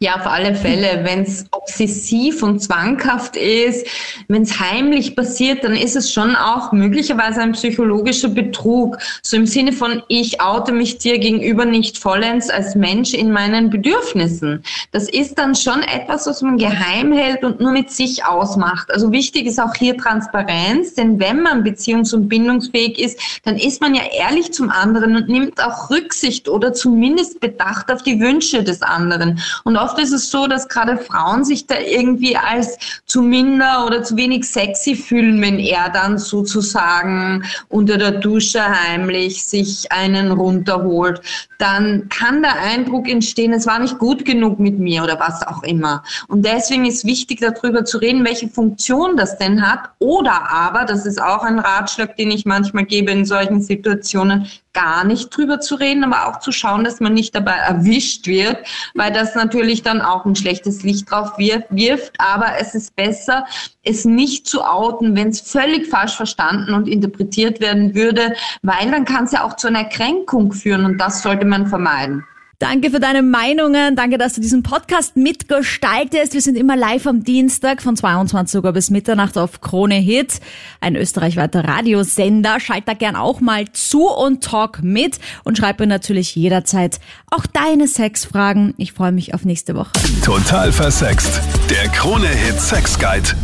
Ja, 0.00 0.14
auf 0.14 0.26
alle 0.28 0.54
Fälle. 0.54 1.00
Wenn 1.02 1.22
es 1.22 1.46
obsessiv 1.50 2.44
und 2.44 2.60
zwanghaft 2.60 3.36
ist, 3.36 3.84
wenn 4.28 4.42
es 4.42 4.60
heimlich 4.60 5.16
passiert, 5.16 5.64
dann 5.64 5.74
ist 5.74 5.96
es 5.96 6.12
schon 6.12 6.36
auch 6.36 6.70
möglicherweise 6.70 7.40
ein 7.40 7.50
psychologischer 7.50 8.28
Betrug. 8.28 8.98
So 9.22 9.36
im 9.36 9.46
Sinne 9.46 9.72
von, 9.72 10.04
ich 10.06 10.40
oute 10.40 10.70
mich 10.70 10.98
dir 10.98 11.18
gegenüber 11.18 11.64
nicht 11.64 11.98
vollends 11.98 12.48
als 12.48 12.76
Mensch 12.76 13.12
in 13.12 13.32
meinen 13.32 13.70
Bedürfnissen. 13.70 14.62
Das 14.92 15.08
ist 15.08 15.36
dann 15.36 15.56
schon 15.56 15.82
etwas, 15.82 16.28
was 16.28 16.42
man 16.42 16.58
geheim 16.58 17.12
hält 17.12 17.42
und 17.42 17.60
nur 17.60 17.72
mit 17.72 17.90
sich 17.90 18.24
ausmacht. 18.24 18.92
Also 18.92 19.10
wichtig 19.10 19.46
ist 19.46 19.58
auch 19.58 19.74
hier 19.74 19.96
Transparenz, 19.96 20.94
denn 20.94 21.18
wenn 21.18 21.42
man 21.42 21.64
beziehungs- 21.64 22.14
und 22.14 22.28
bindungsfähig 22.28 23.00
ist, 23.00 23.20
dann 23.42 23.56
ist 23.56 23.80
man 23.80 23.96
ja 23.96 24.02
ehrlich 24.16 24.52
zum 24.52 24.70
anderen 24.70 25.16
und 25.16 25.28
nimmt 25.28 25.60
auch 25.60 25.90
Rücksicht 25.90 26.48
oder 26.48 26.72
zumindest 26.72 27.40
Bedacht 27.40 27.90
auf 27.90 28.04
die 28.04 28.20
Wünsche 28.20 28.62
des 28.62 28.80
anderen. 28.82 29.40
Und 29.64 29.76
oft 29.88 29.98
ist 29.98 30.12
es 30.12 30.30
so, 30.30 30.46
dass 30.46 30.68
gerade 30.68 30.98
Frauen 30.98 31.44
sich 31.44 31.66
da 31.66 31.76
irgendwie 31.78 32.36
als 32.36 32.76
zu 33.06 33.22
minder 33.22 33.86
oder 33.86 34.02
zu 34.02 34.16
wenig 34.16 34.44
sexy 34.44 34.94
fühlen, 34.94 35.40
wenn 35.40 35.58
er 35.58 35.88
dann 35.90 36.18
sozusagen 36.18 37.44
unter 37.68 37.96
der 37.96 38.12
Dusche 38.12 38.62
heimlich 38.62 39.44
sich 39.44 39.90
einen 39.90 40.32
runterholt. 40.32 41.20
Dann 41.58 42.08
kann 42.08 42.42
der 42.42 42.60
Eindruck 42.60 43.08
entstehen, 43.08 43.52
es 43.52 43.66
war 43.66 43.78
nicht 43.78 43.98
gut 43.98 44.24
genug 44.24 44.60
mit 44.60 44.78
mir 44.78 45.02
oder 45.02 45.18
was 45.18 45.46
auch 45.46 45.62
immer. 45.62 46.02
Und 46.28 46.44
deswegen 46.44 46.84
ist 46.84 47.04
wichtig, 47.04 47.40
darüber 47.40 47.84
zu 47.84 47.98
reden, 47.98 48.24
welche 48.24 48.48
Funktion 48.48 49.16
das 49.16 49.38
denn 49.38 49.66
hat. 49.66 49.90
Oder 49.98 50.50
aber, 50.50 50.84
das 50.84 51.06
ist 51.06 51.20
auch 51.20 51.42
ein 51.42 51.58
Ratschlag, 51.58 52.16
den 52.16 52.30
ich 52.30 52.44
manchmal 52.44 52.84
gebe 52.84 53.10
in 53.10 53.24
solchen 53.24 53.62
Situationen, 53.62 54.46
gar 54.78 55.02
nicht 55.02 55.36
drüber 55.36 55.58
zu 55.58 55.74
reden, 55.74 56.04
aber 56.04 56.28
auch 56.28 56.38
zu 56.38 56.52
schauen, 56.52 56.84
dass 56.84 57.00
man 57.00 57.12
nicht 57.12 57.34
dabei 57.34 57.56
erwischt 57.56 58.28
wird, 58.28 58.58
weil 58.94 59.12
das 59.12 59.34
natürlich 59.34 59.82
dann 59.82 60.00
auch 60.00 60.24
ein 60.24 60.36
schlechtes 60.36 60.84
Licht 60.84 61.10
drauf 61.10 61.36
wir- 61.36 61.64
wirft. 61.70 62.12
Aber 62.18 62.46
es 62.60 62.76
ist 62.76 62.94
besser, 62.94 63.44
es 63.82 64.04
nicht 64.04 64.46
zu 64.46 64.62
outen, 64.62 65.16
wenn 65.16 65.28
es 65.28 65.40
völlig 65.40 65.88
falsch 65.88 66.14
verstanden 66.14 66.74
und 66.74 66.86
interpretiert 66.86 67.60
werden 67.60 67.94
würde, 67.96 68.34
weil 68.62 68.90
dann 68.90 69.04
kann 69.04 69.24
es 69.24 69.32
ja 69.32 69.42
auch 69.44 69.56
zu 69.56 69.66
einer 69.66 69.84
Kränkung 69.84 70.52
führen 70.52 70.84
und 70.84 70.98
das 70.98 71.22
sollte 71.22 71.44
man 71.44 71.66
vermeiden. 71.66 72.24
Danke 72.60 72.90
für 72.90 72.98
deine 72.98 73.22
Meinungen. 73.22 73.94
Danke, 73.94 74.18
dass 74.18 74.34
du 74.34 74.40
diesen 74.40 74.64
Podcast 74.64 75.16
mitgestaltest. 75.16 76.34
Wir 76.34 76.40
sind 76.40 76.56
immer 76.56 76.76
live 76.76 77.06
am 77.06 77.22
Dienstag 77.22 77.80
von 77.80 77.96
22 77.96 78.64
Uhr 78.64 78.72
bis 78.72 78.90
Mitternacht 78.90 79.38
auf 79.38 79.60
Krone 79.60 79.94
Hit, 79.94 80.40
ein 80.80 80.96
österreichweiter 80.96 81.64
Radiosender. 81.64 82.58
Schalt 82.58 82.88
da 82.88 82.94
gern 82.94 83.14
auch 83.14 83.40
mal 83.40 83.70
zu 83.70 84.08
und 84.08 84.42
talk 84.42 84.82
mit 84.82 85.20
und 85.44 85.56
schreib 85.56 85.78
mir 85.78 85.86
natürlich 85.86 86.34
jederzeit 86.34 86.98
auch 87.30 87.46
deine 87.46 87.86
Sexfragen. 87.86 88.74
Ich 88.76 88.92
freue 88.92 89.12
mich 89.12 89.34
auf 89.34 89.44
nächste 89.44 89.76
Woche. 89.76 89.92
Total 90.24 90.72
versext. 90.72 91.40
Der 91.70 91.88
Krone-Hit 91.90 92.60
Sex 92.60 92.98
Guide. 92.98 93.36